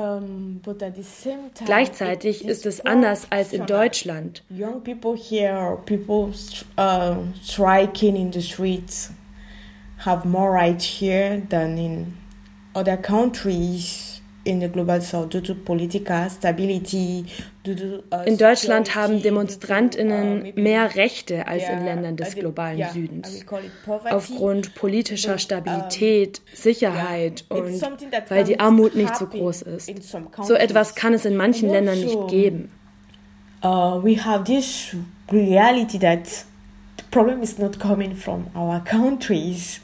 Gleichzeitig 1.65 2.45
ist 2.45 2.65
es 2.65 2.86
anders 2.86 3.27
als 3.30 3.51
in 3.51 3.65
Deutschland. 3.65 4.43
Young 4.49 4.82
people 4.82 5.17
here, 5.17 5.77
people 5.86 6.34
uh, 6.77 7.15
striking 7.43 8.15
in 8.15 8.32
the 8.32 8.41
streets 8.41 9.12
have 10.06 10.25
more 10.25 10.54
rights 10.54 10.86
here 10.86 11.41
in 11.51 12.13
other 12.73 12.95
countries 12.95 14.21
in 14.45 14.62
the 14.62 14.67
global 14.67 15.01
south 15.01 15.30
due 15.30 15.41
to 15.41 15.54
political 15.54 16.30
stability. 16.30 17.25
Uh, 17.67 18.24
in 18.26 18.38
Deutschland 18.38 18.95
haben 18.95 19.21
Demonstrantinnen 19.21 20.45
uh, 20.45 20.60
mehr 20.60 20.95
Rechte 20.95 21.47
als 21.47 21.69
in 21.69 21.86
Ländern 21.86 22.15
des 22.17 22.36
globalen 22.36 22.89
Südens. 22.91 23.45
Aufgrund 24.10 24.74
politischer 24.74 25.38
Stabilität, 25.38 26.41
Sicherheit 26.54 27.45
und 27.50 27.80
weil 28.30 28.45
die 28.45 28.60
Armut 28.60 28.95
nicht 28.95 29.15
so 29.15 29.28
groß 29.28 29.62
ist. 29.62 29.91
So 30.41 30.56
etwas 30.56 30.95
kann 30.95 31.13
es 31.13 31.26
in 31.26 31.36
manchen 31.36 31.69
Ländern 31.69 32.00
nicht 32.00 32.28
geben. 32.30 32.71
Uh, 33.63 34.02
we 34.04 34.17
have 34.17 34.43
this 34.45 34.95
reality 35.32 36.00
that 36.00 36.26
the 36.97 37.04
problem 37.12 37.43
is 37.43 37.60
not 37.60 37.80
coming 37.80 38.15
from 38.15 38.47
our 38.56 38.84
countries. 38.84 39.82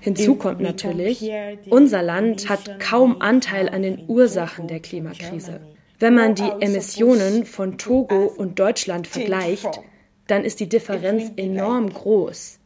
Hinzu 0.00 0.34
kommt 0.34 0.60
natürlich, 0.60 1.28
unser 1.70 2.02
Land 2.02 2.50
hat 2.50 2.78
kaum 2.78 3.22
Anteil 3.22 3.70
an 3.70 3.80
den 3.80 4.04
Ursachen 4.06 4.68
der 4.68 4.80
Klimakrise. 4.80 5.60
Wenn 5.98 6.14
man 6.14 6.34
die 6.34 6.50
Emissionen 6.60 7.46
von 7.46 7.78
Togo 7.78 8.26
und 8.26 8.58
Deutschland 8.58 9.06
vergleicht, 9.06 9.80
dann 10.26 10.44
ist 10.44 10.60
die 10.60 10.68
Differenz 10.68 11.32
enorm 11.36 11.90
groß, 11.90 12.58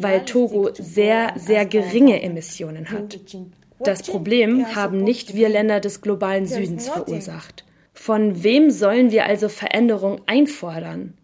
weil 0.00 0.24
Togo 0.24 0.70
sehr, 0.72 1.34
sehr 1.36 1.66
geringe 1.66 2.22
Emissionen 2.22 2.90
hat. 2.90 3.20
Das 3.80 4.02
Problem 4.02 4.74
haben 4.74 5.02
nicht 5.02 5.34
wir 5.34 5.48
Länder 5.48 5.80
des 5.80 6.00
globalen 6.00 6.46
Südens 6.46 6.88
verursacht. 6.88 7.64
Von 7.92 8.42
wem 8.42 8.70
sollen 8.70 9.10
wir 9.10 9.26
also 9.26 9.48
Veränderung 9.48 10.20
einfordern? 10.26 11.14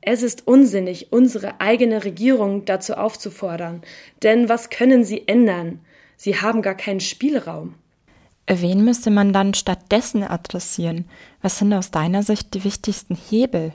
Es 0.00 0.22
ist 0.22 0.48
unsinnig, 0.48 1.12
unsere 1.12 1.60
eigene 1.60 2.04
Regierung 2.04 2.64
dazu 2.64 2.94
aufzufordern, 2.94 3.82
denn 4.22 4.48
was 4.48 4.68
können 4.68 5.04
sie 5.04 5.28
ändern? 5.28 5.80
Sie 6.16 6.36
haben 6.36 6.60
gar 6.60 6.74
keinen 6.74 7.00
Spielraum. 7.00 7.74
Wen 8.46 8.84
müsste 8.84 9.10
man 9.10 9.32
dann 9.32 9.54
stattdessen 9.54 10.24
adressieren? 10.24 11.04
Was 11.40 11.58
sind 11.58 11.72
aus 11.72 11.90
deiner 11.90 12.22
Sicht 12.22 12.54
die 12.54 12.64
wichtigsten 12.64 13.16
Hebel? 13.16 13.72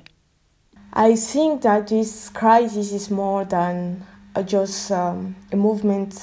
I 0.95 1.15
think 1.15 1.62
that 1.62 1.88
this 1.88 2.32
crisis 2.34 2.91
is 2.91 3.10
more 3.10 3.47
than 3.47 4.03
just 4.47 4.91
um, 4.91 5.36
a 5.51 5.56
movement 5.56 6.15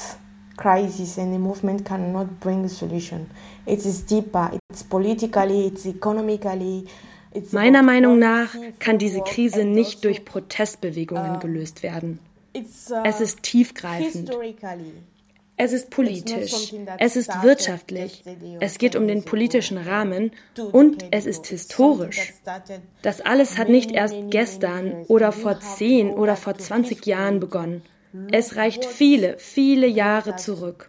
crisis 0.57 1.19
and 1.19 1.35
a 1.35 1.39
movement 1.39 1.85
cannot 1.85 2.41
bring 2.41 2.65
a 2.65 2.69
solution. 2.69 3.31
It 3.67 3.85
is 3.85 4.05
deeper. 4.05 4.51
It's 4.71 4.83
politically, 4.83 5.67
it's 5.67 5.87
economically, 5.87 6.87
Meiner 7.51 7.83
Meinung 7.83 8.19
nach 8.19 8.55
kann 8.79 8.99
diese 8.99 9.21
Krise 9.21 9.65
nicht 9.65 10.05
durch 10.05 10.25
Protestbewegungen 10.25 11.41
gelöst 11.41 11.83
werden. 11.83 12.21
Es 12.53 13.21
ist 13.21 13.43
tiefgreifend. 13.43 14.31
Es 15.57 15.73
ist 15.73 15.91
politisch, 15.91 16.75
es 16.99 17.17
ist 17.17 17.43
wirtschaftlich, 17.43 18.25
es 18.61 18.79
geht 18.79 18.97
um 18.97 19.07
den 19.07 19.25
politischen 19.25 19.79
Rahmen 19.79 20.33
und 20.73 21.05
es 21.13 21.27
ist 21.27 21.47
historisch. 21.47 22.33
Das 23.03 23.21
alles 23.21 23.57
hat 23.57 23.69
nicht 23.69 23.93
erst 23.93 24.17
gestern 24.31 25.05
oder 25.07 25.31
vor 25.31 25.61
10 25.61 26.11
oder 26.11 26.35
vor 26.37 26.55
20 26.57 27.07
Jahren 27.07 27.39
begonnen. 27.39 27.83
Es 28.33 28.57
reicht 28.57 28.85
viele, 28.85 29.37
viele 29.39 29.87
Jahre 29.87 30.37
zurück. 30.37 30.89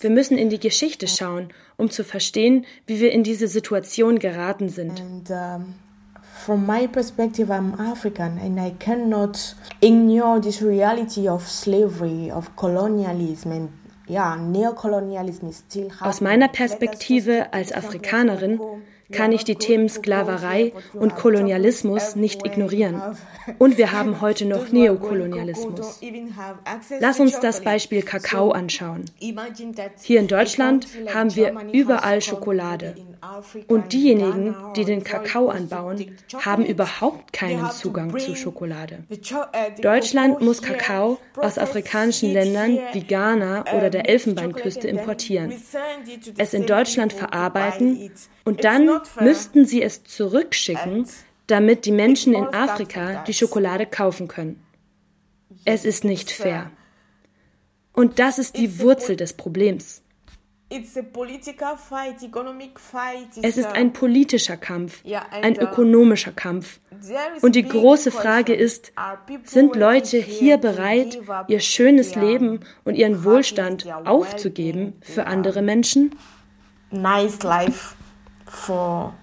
Wir 0.00 0.10
müssen 0.10 0.38
in 0.38 0.50
die 0.50 0.60
Geschichte 0.60 1.06
schauen, 1.08 1.48
um 1.76 1.90
zu 1.90 2.04
verstehen, 2.04 2.64
wie 2.86 3.00
wir 3.00 3.12
in 3.12 3.22
diese 3.22 3.48
Situation 3.48 4.18
geraten 4.18 4.68
sind. 4.68 5.00
And, 5.00 5.30
um, 5.30 5.74
from 6.44 6.66
my 6.66 6.86
perspective, 6.86 7.50
I'm 7.50 7.78
African 7.78 8.38
and 8.38 8.58
I 8.58 8.72
cannot 8.78 9.56
ignore 9.80 10.40
this 10.40 10.62
reality 10.62 11.28
of 11.28 11.48
slavery, 11.48 12.30
of 12.30 12.54
colonialism 12.56 13.52
and 13.52 13.68
Aus 16.00 16.20
meiner 16.20 16.48
Perspektive 16.48 17.52
als 17.52 17.72
Afrikanerin 17.72 18.60
kann 19.12 19.32
ich 19.32 19.44
die 19.44 19.56
Themen 19.56 19.88
Sklaverei 19.88 20.72
und 20.94 21.16
Kolonialismus 21.16 22.16
nicht 22.16 22.46
ignorieren. 22.46 23.02
Und 23.58 23.78
wir 23.78 23.92
haben 23.92 24.20
heute 24.20 24.44
noch 24.44 24.70
Neokolonialismus. 24.70 26.00
Lass 27.00 27.20
uns 27.20 27.40
das 27.40 27.62
Beispiel 27.62 28.02
Kakao 28.02 28.52
anschauen. 28.52 29.04
Hier 30.02 30.20
in 30.20 30.28
Deutschland 30.28 30.86
haben 31.12 31.34
wir 31.34 31.54
überall 31.72 32.20
Schokolade. 32.22 32.94
Und 33.68 33.92
diejenigen, 33.92 34.56
die 34.76 34.84
den 34.84 35.04
Kakao 35.04 35.48
anbauen, 35.48 36.16
haben 36.42 36.64
überhaupt 36.64 37.32
keinen 37.32 37.70
Zugang 37.70 38.18
zu 38.18 38.34
Schokolade. 38.34 39.04
Deutschland 39.82 40.40
muss 40.40 40.62
Kakao 40.62 41.18
aus 41.36 41.58
afrikanischen 41.58 42.32
Ländern 42.32 42.78
wie 42.92 43.02
Ghana 43.02 43.64
oder 43.76 43.90
der 43.90 44.08
Elfenbeinküste 44.08 44.88
importieren, 44.88 45.52
es 46.38 46.54
in 46.54 46.66
Deutschland 46.66 47.12
verarbeiten 47.12 48.10
und 48.44 48.64
dann 48.64 48.99
müssten 49.20 49.66
sie 49.66 49.82
es 49.82 50.04
zurückschicken, 50.04 51.06
damit 51.46 51.84
die 51.84 51.92
Menschen 51.92 52.34
in 52.34 52.46
Afrika 52.54 53.24
die 53.26 53.34
Schokolade 53.34 53.86
kaufen 53.86 54.28
können. 54.28 54.62
Es 55.64 55.84
ist 55.84 56.04
nicht 56.04 56.30
fair. 56.30 56.70
Und 57.92 58.18
das 58.18 58.38
ist 58.38 58.56
die 58.56 58.80
Wurzel 58.80 59.16
des 59.16 59.32
Problems. 59.32 60.02
Es 60.70 60.96
ist 63.56 63.66
ein 63.66 63.92
politischer 63.92 64.56
Kampf, 64.56 65.02
ein 65.42 65.56
uh, 65.56 65.62
ökonomischer 65.62 66.30
Kampf. 66.30 66.78
Und 67.42 67.56
die 67.56 67.64
große 67.64 68.12
Frage 68.12 68.54
ist, 68.54 68.92
sind 69.42 69.74
Leute 69.74 70.18
hier 70.18 70.58
bereit, 70.58 71.20
ihr 71.48 71.58
schönes 71.58 72.14
Leben 72.14 72.60
und 72.84 72.94
ihren 72.94 73.24
Wohlstand 73.24 73.84
aufzugeben 74.04 74.92
für 75.00 75.26
andere 75.26 75.60
Menschen? 75.60 76.14
Nice 76.92 77.42
life 77.42 77.96
for 78.50 79.14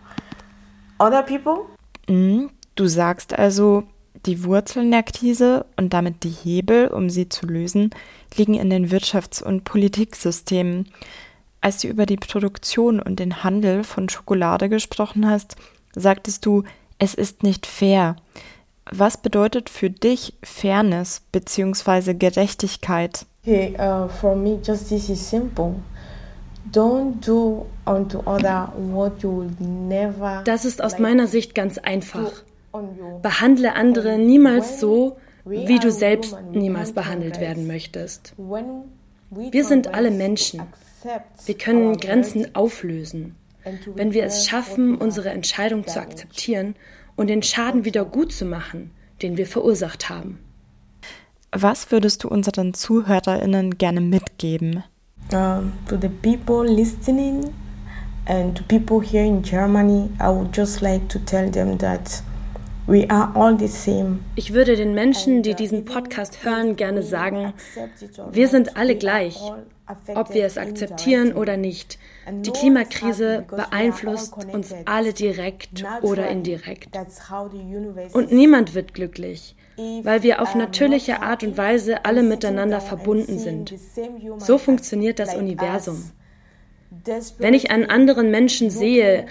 other 0.99 1.23
people? 1.23 1.65
Mhm. 2.07 2.49
Du 2.75 2.87
sagst 2.87 3.37
also, 3.37 3.83
die 4.25 4.43
Wurzeln 4.43 4.91
der 4.91 5.03
Krise 5.03 5.65
und 5.77 5.93
damit 5.93 6.23
die 6.23 6.29
Hebel, 6.29 6.87
um 6.87 7.09
sie 7.09 7.29
zu 7.29 7.45
lösen, 7.45 7.91
liegen 8.35 8.55
in 8.55 8.69
den 8.69 8.89
Wirtschafts- 8.89 9.43
und 9.43 9.63
Politiksystemen. 9.63 10.89
Als 11.61 11.81
du 11.81 11.87
über 11.87 12.05
die 12.05 12.17
Produktion 12.17 12.99
und 12.99 13.19
den 13.19 13.43
Handel 13.43 13.83
von 13.83 14.09
Schokolade 14.09 14.69
gesprochen 14.69 15.29
hast, 15.29 15.55
sagtest 15.95 16.45
du, 16.45 16.63
es 16.99 17.13
ist 17.13 17.43
nicht 17.43 17.65
fair. 17.65 18.15
Was 18.91 19.17
bedeutet 19.17 19.69
für 19.69 19.89
dich 19.89 20.33
Fairness 20.43 21.21
bzw. 21.31 22.13
Gerechtigkeit? 22.13 23.25
Okay, 23.43 23.75
uh, 23.79 24.07
for 24.07 24.35
me, 24.35 24.59
justice 24.63 25.09
is 25.11 25.29
simple. 25.29 25.75
Don't 26.71 27.25
do 27.25 27.65
unto 27.87 28.19
other 28.25 28.71
what 28.77 29.21
you 29.23 29.49
never. 29.59 30.41
Das 30.45 30.65
ist 30.65 30.83
aus 30.83 30.99
meiner 30.99 31.27
Sicht 31.27 31.55
ganz 31.55 31.77
einfach. 31.77 32.31
Behandle 33.21 33.73
andere 33.73 34.17
niemals 34.17 34.79
so, 34.79 35.17
wie 35.45 35.79
du 35.79 35.91
selbst 35.91 36.35
niemals 36.51 36.91
behandelt 36.91 37.39
werden 37.39 37.67
möchtest. 37.67 38.33
Wir 39.29 39.65
sind 39.65 39.93
alle 39.93 40.11
Menschen. 40.11 40.61
Wir 41.45 41.57
können 41.57 41.97
Grenzen 41.97 42.55
auflösen. 42.55 43.35
Wenn 43.95 44.13
wir 44.13 44.23
es 44.23 44.45
schaffen, 44.45 44.95
unsere 44.95 45.29
Entscheidung 45.29 45.85
zu 45.85 45.99
akzeptieren 45.99 46.75
und 47.15 47.27
den 47.27 47.43
Schaden 47.43 47.85
wieder 47.85 48.05
gut 48.05 48.31
zu 48.31 48.45
machen, 48.45 48.91
den 49.21 49.37
wir 49.37 49.45
verursacht 49.45 50.09
haben. 50.09 50.39
Was 51.51 51.91
würdest 51.91 52.23
du 52.23 52.29
unseren 52.29 52.73
ZuhörerInnen 52.73 53.77
gerne 53.77 54.01
mitgeben? 54.01 54.83
Um, 55.33 55.73
to 55.89 55.97
the 55.99 56.07
people 56.07 56.63
listening 56.65 57.53
and 58.27 58.55
to 58.57 58.63
people 58.63 59.01
here 59.01 59.25
in 59.25 59.41
Germany, 59.41 60.09
I 60.19 60.29
would 60.29 60.55
just 60.55 60.81
like 60.81 61.07
to 61.09 61.19
tell 61.19 61.49
them 61.49 61.77
that 61.79 62.21
we 62.87 63.09
are 63.09 63.31
all 63.35 63.57
the 63.57 63.67
same. 63.67 64.19
Ich 64.35 64.53
würde 64.53 64.75
den 64.75 64.93
Menschen, 64.93 65.43
die 65.43 65.53
diesen 65.53 65.85
Podcast 65.85 66.43
hören, 66.43 66.75
gerne 66.75 67.03
sagen, 67.03 67.53
wir 68.31 68.47
sind 68.47 68.77
alle 68.77 68.95
gleich 68.95 69.41
ob 70.15 70.33
wir 70.33 70.45
es 70.45 70.57
akzeptieren 70.57 71.33
oder 71.33 71.57
nicht. 71.57 71.97
Die 72.29 72.51
Klimakrise 72.51 73.45
beeinflusst 73.49 74.33
uns 74.51 74.73
alle 74.85 75.13
direkt 75.13 75.83
oder 76.01 76.27
indirekt. 76.27 76.89
Und 78.13 78.31
niemand 78.31 78.75
wird 78.75 78.93
glücklich, 78.93 79.55
weil 80.03 80.23
wir 80.23 80.41
auf 80.41 80.55
natürliche 80.55 81.21
Art 81.21 81.43
und 81.43 81.57
Weise 81.57 82.05
alle 82.05 82.23
miteinander 82.23 82.81
verbunden 82.81 83.39
sind. 83.39 83.73
So 84.37 84.57
funktioniert 84.57 85.19
das 85.19 85.35
Universum. 85.35 86.11
Wenn 87.37 87.53
ich 87.53 87.71
einen 87.71 87.85
anderen 87.85 88.31
Menschen 88.31 88.69
sehe, 88.69 89.25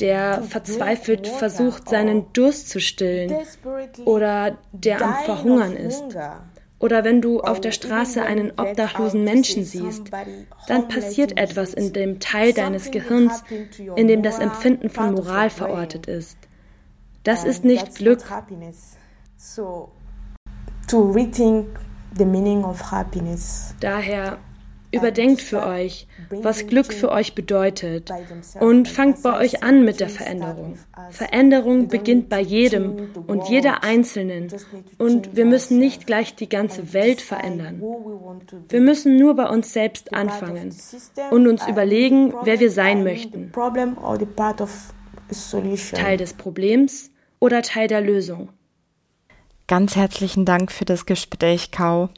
der 0.00 0.42
verzweifelt 0.42 1.28
versucht, 1.28 1.88
seinen 1.88 2.32
Durst 2.32 2.68
zu 2.68 2.80
stillen 2.80 3.32
oder 4.04 4.58
der 4.72 5.02
am 5.02 5.24
Verhungern 5.24 5.76
ist, 5.76 6.04
oder 6.80 7.04
wenn 7.04 7.22
du 7.22 7.40
auf 7.40 7.60
der 7.60 7.70
Straße 7.70 8.22
einen 8.22 8.52
obdachlosen 8.58 9.24
Menschen 9.24 9.64
siehst, 9.64 10.10
dann 10.66 10.88
passiert 10.88 11.38
etwas 11.38 11.72
in 11.72 11.92
dem 11.92 12.20
Teil 12.20 12.52
deines 12.52 12.90
Gehirns, 12.90 13.42
in 13.96 14.08
dem 14.08 14.22
das 14.22 14.38
Empfinden 14.38 14.90
von 14.90 15.12
Moral 15.12 15.50
verortet 15.50 16.06
ist. 16.06 16.36
Das 17.22 17.44
ist 17.44 17.64
nicht 17.64 17.94
Glück. 17.94 18.22
Daher 23.80 24.38
Überdenkt 24.94 25.40
für 25.40 25.66
euch, 25.66 26.06
was 26.30 26.66
Glück 26.66 26.92
für 26.92 27.10
euch 27.10 27.34
bedeutet 27.34 28.10
und 28.60 28.88
fangt 28.88 29.22
bei 29.22 29.38
euch 29.38 29.62
an 29.62 29.84
mit 29.84 30.00
der 30.00 30.08
Veränderung. 30.08 30.78
Veränderung 31.10 31.88
beginnt 31.88 32.28
bei 32.28 32.40
jedem 32.40 33.10
und 33.26 33.48
jeder 33.48 33.82
Einzelnen 33.82 34.48
und 34.98 35.36
wir 35.36 35.44
müssen 35.44 35.78
nicht 35.78 36.06
gleich 36.06 36.34
die 36.34 36.48
ganze 36.48 36.92
Welt 36.92 37.20
verändern. 37.20 37.82
Wir 38.68 38.80
müssen 38.80 39.16
nur 39.16 39.34
bei 39.34 39.48
uns 39.48 39.72
selbst 39.72 40.14
anfangen 40.14 40.74
und 41.30 41.48
uns 41.48 41.66
überlegen, 41.66 42.32
wer 42.42 42.60
wir 42.60 42.70
sein 42.70 43.04
möchten. 43.04 43.52
Teil 45.92 46.16
des 46.16 46.32
Problems 46.34 47.10
oder 47.40 47.62
Teil 47.62 47.88
der 47.88 48.00
Lösung. 48.00 48.50
Ganz 49.66 49.96
herzlichen 49.96 50.44
Dank 50.44 50.70
für 50.70 50.84
das 50.84 51.06
Gespräch, 51.06 51.70
Kau. 51.70 52.10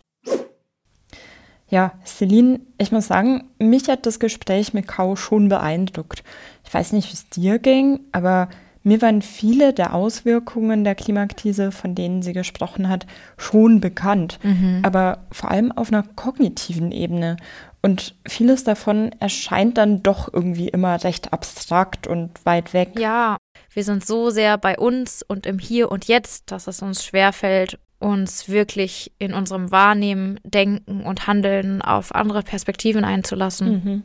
Ja, 1.68 1.92
Celine, 2.05 2.61
ich 2.79 2.92
muss 2.92 3.09
sagen, 3.09 3.44
mich 3.59 3.88
hat 3.88 4.07
das 4.07 4.20
Gespräch 4.20 4.72
mit 4.72 4.87
Kau 4.87 5.16
schon 5.16 5.48
beeindruckt. 5.48 6.22
Ich 6.64 6.72
weiß 6.72 6.92
nicht, 6.92 7.09
wie 7.09 7.14
es 7.14 7.29
dir 7.29 7.59
ging, 7.59 8.00
aber 8.12 8.48
mir 8.87 9.02
waren 9.02 9.20
viele 9.20 9.72
der 9.72 9.94
Auswirkungen 9.94 10.85
der 10.85 10.94
Klimakrise, 10.94 11.72
von 11.72 11.96
denen 11.96 12.22
sie 12.22 12.33
gesprochen 12.33 12.88
hat, 12.88 13.05
schon 13.37 13.81
bekannt. 13.81 14.38
Mhm. 14.44 14.83
Aber 14.85 15.26
vor 15.33 15.50
allem 15.50 15.72
auf 15.72 15.88
einer 15.88 16.05
kognitiven 16.05 16.92
Ebene. 16.92 17.37
Und 17.83 18.14
vieles 18.29 18.62
davon 18.62 19.11
erscheint 19.18 19.76
dann 19.76 20.05
doch 20.05 20.33
irgendwie 20.33 20.68
immer 20.68 21.02
recht 21.02 21.33
abstrakt 21.33 22.07
und 22.07 22.31
weit 22.46 22.74
weg. 22.74 22.92
Ja, 22.96 23.37
wir 23.72 23.83
sind 23.83 24.07
so 24.07 24.31
sehr 24.31 24.57
bei 24.57 24.79
uns 24.79 25.24
und 25.26 25.46
im 25.46 25.59
Hier 25.59 25.90
und 25.90 26.07
Jetzt, 26.07 26.52
dass 26.52 26.68
es 26.68 26.81
uns 26.81 27.05
schwerfällt, 27.05 27.81
uns 27.98 28.48
wirklich 28.48 29.12
in 29.18 29.32
unserem 29.35 29.70
Wahrnehmen, 29.70 30.38
Denken 30.44 31.02
und 31.02 31.26
Handeln 31.26 31.82
auf 31.82 32.14
andere 32.14 32.42
Perspektiven 32.42 33.04
einzulassen. 33.04 33.68
Mhm. 33.68 34.02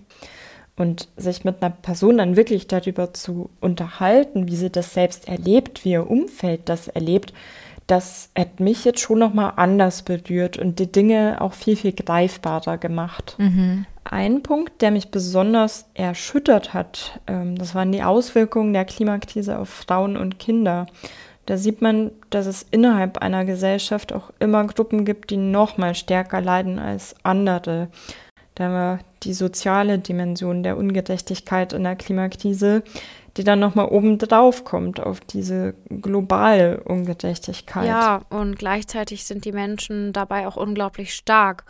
Und 0.77 1.09
sich 1.17 1.43
mit 1.43 1.61
einer 1.61 1.71
Person 1.71 2.17
dann 2.17 2.37
wirklich 2.37 2.67
darüber 2.67 3.13
zu 3.13 3.49
unterhalten, 3.59 4.47
wie 4.47 4.55
sie 4.55 4.71
das 4.71 4.93
selbst 4.93 5.27
erlebt, 5.27 5.83
wie 5.83 5.91
ihr 5.91 6.09
Umfeld 6.09 6.69
das 6.69 6.87
erlebt, 6.87 7.33
das 7.91 8.29
hat 8.37 8.61
mich 8.61 8.85
jetzt 8.85 9.01
schon 9.01 9.19
nochmal 9.19 9.53
anders 9.57 10.03
berührt 10.03 10.57
und 10.57 10.79
die 10.79 10.89
Dinge 10.89 11.41
auch 11.41 11.53
viel, 11.53 11.75
viel 11.75 11.91
greifbarer 11.91 12.77
gemacht. 12.77 13.35
Mhm. 13.37 13.85
Ein 14.05 14.43
Punkt, 14.43 14.81
der 14.81 14.91
mich 14.91 15.11
besonders 15.11 15.85
erschüttert 15.93 16.73
hat, 16.73 17.19
ähm, 17.27 17.57
das 17.57 17.75
waren 17.75 17.91
die 17.91 18.01
Auswirkungen 18.01 18.71
der 18.71 18.85
Klimakrise 18.85 19.59
auf 19.59 19.69
Frauen 19.69 20.15
und 20.15 20.39
Kinder. 20.39 20.87
Da 21.45 21.57
sieht 21.57 21.81
man, 21.81 22.11
dass 22.29 22.45
es 22.45 22.65
innerhalb 22.71 23.17
einer 23.17 23.45
Gesellschaft 23.45 24.13
auch 24.13 24.31
immer 24.39 24.65
Gruppen 24.65 25.05
gibt, 25.05 25.31
die 25.31 25.37
noch 25.37 25.77
mal 25.77 25.95
stärker 25.95 26.41
leiden 26.41 26.79
als 26.79 27.15
andere. 27.23 27.89
Da 28.55 28.65
haben 28.65 28.73
wir 28.73 28.99
die 29.23 29.33
soziale 29.33 29.99
Dimension 29.99 30.63
der 30.63 30.77
Ungerechtigkeit 30.77 31.73
in 31.73 31.83
der 31.83 31.95
Klimakrise, 31.95 32.83
die 33.37 33.43
dann 33.43 33.59
noch 33.59 33.75
mal 33.75 33.85
oben 33.85 34.17
drauf 34.17 34.65
kommt 34.65 34.99
auf 34.99 35.21
diese 35.21 35.73
globale 35.89 36.81
Ungerechtigkeit. 36.81 37.87
Ja, 37.87 38.21
und 38.29 38.57
gleichzeitig 38.57 39.23
sind 39.23 39.45
die 39.45 39.53
Menschen 39.53 40.11
dabei 40.13 40.47
auch 40.47 40.57
unglaublich 40.57 41.13
stark 41.13 41.63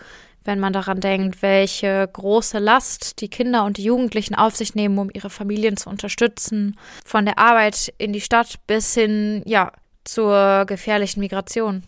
wenn 0.44 0.60
man 0.60 0.74
daran 0.74 1.00
denkt, 1.00 1.42
welche 1.42 2.10
große 2.12 2.60
Last 2.60 3.22
die 3.22 3.30
Kinder 3.30 3.64
und 3.66 3.78
die 3.78 3.84
Jugendlichen 3.84 4.36
auf 4.36 4.56
sich 4.56 4.76
nehmen, 4.76 4.98
um 4.98 5.10
ihre 5.14 5.30
Familien 5.30 5.78
zu 5.78 5.90
unterstützen, 5.90 6.78
von 7.06 7.26
der 7.26 7.38
Arbeit 7.38 7.94
in 7.98 8.14
die 8.14 8.22
Stadt 8.22 8.56
bis 8.68 8.94
hin, 8.94 9.44
ja, 9.46 9.72
zur 10.04 10.66
gefährlichen 10.66 11.20
Migration. 11.20 11.84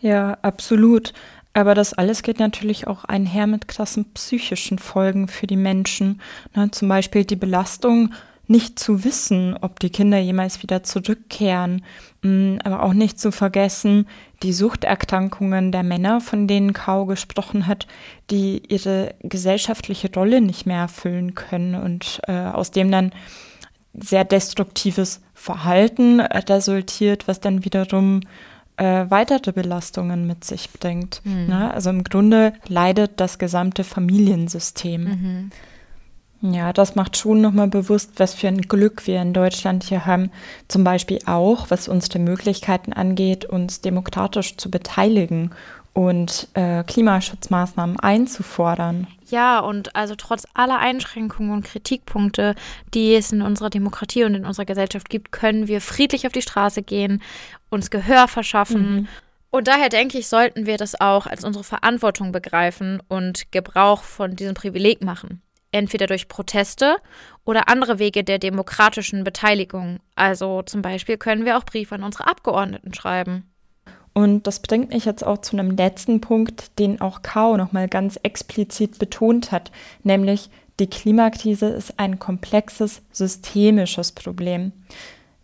Ja, 0.00 0.36
absolut. 0.42 1.12
Aber 1.54 1.74
das 1.74 1.94
alles 1.94 2.22
geht 2.22 2.40
natürlich 2.40 2.86
auch 2.88 3.04
einher 3.04 3.46
mit 3.46 3.68
krassen 3.68 4.12
psychischen 4.12 4.78
Folgen 4.78 5.28
für 5.28 5.46
die 5.46 5.56
Menschen. 5.56 6.20
Ne, 6.54 6.70
zum 6.72 6.88
Beispiel 6.88 7.24
die 7.24 7.36
Belastung 7.36 8.12
nicht 8.46 8.78
zu 8.78 9.04
wissen, 9.04 9.56
ob 9.60 9.80
die 9.80 9.90
Kinder 9.90 10.18
jemals 10.18 10.62
wieder 10.62 10.82
zurückkehren, 10.82 11.84
mm, 12.22 12.56
aber 12.62 12.82
auch 12.82 12.92
nicht 12.92 13.18
zu 13.18 13.32
vergessen, 13.32 14.06
die 14.42 14.52
Suchterkrankungen 14.52 15.72
der 15.72 15.82
Männer, 15.82 16.20
von 16.20 16.46
denen 16.46 16.72
Kau 16.72 17.06
gesprochen 17.06 17.66
hat, 17.66 17.86
die 18.30 18.62
ihre 18.68 19.14
gesellschaftliche 19.20 20.12
Rolle 20.12 20.40
nicht 20.40 20.66
mehr 20.66 20.80
erfüllen 20.80 21.34
können 21.34 21.74
und 21.74 22.20
äh, 22.28 22.32
aus 22.32 22.70
dem 22.70 22.90
dann 22.90 23.12
sehr 23.94 24.24
destruktives 24.24 25.20
Verhalten 25.34 26.20
resultiert, 26.20 27.28
was 27.28 27.40
dann 27.40 27.64
wiederum 27.64 28.20
äh, 28.76 29.06
weitere 29.08 29.52
Belastungen 29.52 30.26
mit 30.26 30.44
sich 30.44 30.70
bringt. 30.72 31.20
Mhm. 31.24 31.46
Ne? 31.46 31.72
Also 31.72 31.90
im 31.90 32.02
Grunde 32.04 32.54
leidet 32.66 33.20
das 33.20 33.38
gesamte 33.38 33.84
Familiensystem. 33.84 35.04
Mhm. 35.04 35.50
Ja, 36.52 36.74
das 36.74 36.94
macht 36.94 37.16
schon 37.16 37.40
nochmal 37.40 37.68
bewusst, 37.68 38.12
was 38.18 38.34
für 38.34 38.48
ein 38.48 38.60
Glück 38.60 39.06
wir 39.06 39.22
in 39.22 39.32
Deutschland 39.32 39.82
hier 39.82 40.04
haben. 40.04 40.30
Zum 40.68 40.84
Beispiel 40.84 41.18
auch, 41.24 41.70
was 41.70 41.88
unsere 41.88 42.18
Möglichkeiten 42.18 42.92
angeht, 42.92 43.46
uns 43.46 43.80
demokratisch 43.80 44.58
zu 44.58 44.70
beteiligen 44.70 45.52
und 45.94 46.48
äh, 46.52 46.84
Klimaschutzmaßnahmen 46.84 47.98
einzufordern. 47.98 49.06
Ja, 49.30 49.60
und 49.60 49.96
also 49.96 50.16
trotz 50.16 50.44
aller 50.52 50.78
Einschränkungen 50.78 51.50
und 51.50 51.64
Kritikpunkte, 51.64 52.56
die 52.92 53.14
es 53.14 53.32
in 53.32 53.40
unserer 53.40 53.70
Demokratie 53.70 54.24
und 54.24 54.34
in 54.34 54.44
unserer 54.44 54.66
Gesellschaft 54.66 55.08
gibt, 55.08 55.32
können 55.32 55.66
wir 55.66 55.80
friedlich 55.80 56.26
auf 56.26 56.32
die 56.32 56.42
Straße 56.42 56.82
gehen, 56.82 57.22
uns 57.70 57.88
Gehör 57.88 58.28
verschaffen. 58.28 58.94
Mhm. 58.94 59.08
Und 59.48 59.66
daher 59.66 59.88
denke 59.88 60.18
ich, 60.18 60.28
sollten 60.28 60.66
wir 60.66 60.76
das 60.76 61.00
auch 61.00 61.26
als 61.26 61.42
unsere 61.42 61.64
Verantwortung 61.64 62.32
begreifen 62.32 63.00
und 63.08 63.50
Gebrauch 63.50 64.02
von 64.02 64.36
diesem 64.36 64.52
Privileg 64.52 65.02
machen 65.02 65.40
entweder 65.74 66.06
durch 66.06 66.28
Proteste 66.28 66.96
oder 67.44 67.68
andere 67.68 67.98
Wege 67.98 68.24
der 68.24 68.38
demokratischen 68.38 69.24
Beteiligung. 69.24 69.98
Also 70.14 70.62
zum 70.62 70.82
Beispiel 70.82 71.16
können 71.18 71.44
wir 71.44 71.58
auch 71.58 71.64
Briefe 71.64 71.94
an 71.94 72.04
unsere 72.04 72.26
Abgeordneten 72.26 72.94
schreiben. 72.94 73.50
Und 74.12 74.46
das 74.46 74.60
bringt 74.60 74.90
mich 74.90 75.04
jetzt 75.04 75.26
auch 75.26 75.38
zu 75.38 75.56
einem 75.56 75.72
letzten 75.72 76.20
Punkt, 76.20 76.78
den 76.78 77.00
auch 77.00 77.22
Kao 77.22 77.56
nochmal 77.56 77.88
ganz 77.88 78.18
explizit 78.22 78.98
betont 78.98 79.50
hat, 79.50 79.72
nämlich 80.04 80.50
die 80.80 80.88
Klimakrise 80.88 81.66
ist 81.66 81.98
ein 81.98 82.18
komplexes 82.18 83.02
systemisches 83.12 84.12
Problem. 84.12 84.72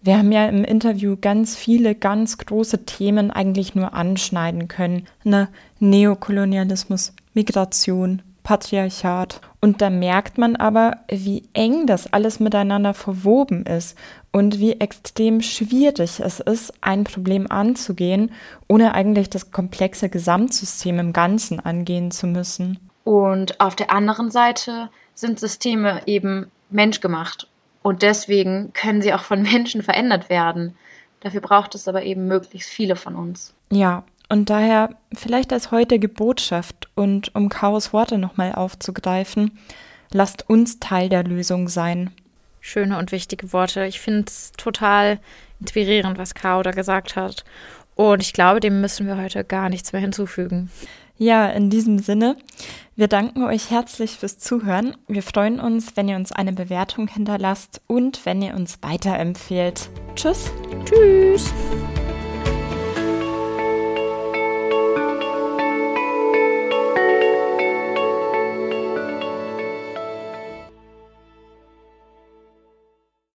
Wir 0.02 0.18
haben 0.18 0.32
ja 0.32 0.48
im 0.48 0.64
Interview 0.64 1.16
ganz 1.20 1.56
viele 1.56 1.94
ganz 1.94 2.38
große 2.38 2.84
Themen 2.86 3.30
eigentlich 3.30 3.74
nur 3.74 3.92
anschneiden 3.92 4.66
können. 4.66 5.06
Ne? 5.24 5.48
Neokolonialismus, 5.78 7.12
Migration, 7.34 8.22
Patriarchat. 8.42 9.40
Und 9.60 9.82
da 9.82 9.90
merkt 9.90 10.38
man 10.38 10.56
aber, 10.56 10.98
wie 11.08 11.44
eng 11.52 11.86
das 11.86 12.12
alles 12.12 12.40
miteinander 12.40 12.94
verwoben 12.94 13.64
ist 13.66 13.96
und 14.32 14.58
wie 14.58 14.80
extrem 14.80 15.42
schwierig 15.42 16.20
es 16.20 16.40
ist, 16.40 16.72
ein 16.80 17.04
Problem 17.04 17.50
anzugehen, 17.50 18.32
ohne 18.68 18.94
eigentlich 18.94 19.30
das 19.30 19.50
komplexe 19.50 20.08
Gesamtsystem 20.08 20.98
im 20.98 21.12
Ganzen 21.12 21.60
angehen 21.60 22.10
zu 22.10 22.26
müssen. 22.26 22.78
Und 23.04 23.60
auf 23.60 23.76
der 23.76 23.92
anderen 23.92 24.30
Seite 24.30 24.88
sind 25.14 25.40
Systeme 25.40 26.02
eben 26.06 26.50
menschgemacht 26.70 27.48
und 27.82 28.02
deswegen 28.02 28.72
können 28.72 29.02
sie 29.02 29.12
auch 29.12 29.24
von 29.24 29.42
Menschen 29.52 29.82
verändert 29.82 30.28
werden. 30.28 30.76
Dafür 31.20 31.40
braucht 31.40 31.74
es 31.74 31.86
aber 31.86 32.02
eben 32.02 32.26
möglichst 32.26 32.70
viele 32.70 32.96
von 32.96 33.14
uns. 33.14 33.54
Ja, 33.70 34.04
und 34.30 34.48
daher 34.48 34.90
vielleicht 35.12 35.52
als 35.52 35.72
heutige 35.72 36.08
Botschaft 36.08 36.88
und 36.94 37.34
um 37.34 37.48
Chaos 37.48 37.92
Worte 37.92 38.16
nochmal 38.16 38.54
aufzugreifen, 38.54 39.58
lasst 40.12 40.48
uns 40.48 40.78
Teil 40.78 41.08
der 41.08 41.24
Lösung 41.24 41.68
sein. 41.68 42.10
Schöne 42.60 42.96
und 42.98 43.10
wichtige 43.10 43.52
Worte. 43.52 43.84
Ich 43.86 44.00
finde 44.00 44.26
es 44.28 44.52
total 44.52 45.18
inspirierend, 45.58 46.16
was 46.16 46.34
Kao 46.34 46.62
da 46.62 46.70
gesagt 46.70 47.16
hat. 47.16 47.44
Und 47.96 48.22
ich 48.22 48.32
glaube, 48.32 48.60
dem 48.60 48.80
müssen 48.80 49.06
wir 49.06 49.16
heute 49.16 49.44
gar 49.44 49.68
nichts 49.68 49.92
mehr 49.92 50.00
hinzufügen. 50.00 50.70
Ja, 51.18 51.48
in 51.48 51.68
diesem 51.68 51.98
Sinne, 51.98 52.36
wir 52.96 53.08
danken 53.08 53.42
euch 53.42 53.70
herzlich 53.70 54.12
fürs 54.12 54.38
Zuhören. 54.38 54.96
Wir 55.08 55.22
freuen 55.22 55.58
uns, 55.58 55.96
wenn 55.96 56.08
ihr 56.08 56.16
uns 56.16 56.32
eine 56.32 56.52
Bewertung 56.52 57.08
hinterlasst 57.08 57.82
und 57.88 58.24
wenn 58.24 58.40
ihr 58.40 58.54
uns 58.54 58.78
weiterempfehlt. 58.80 59.90
Tschüss. 60.14 60.50
Tschüss. 60.84 61.52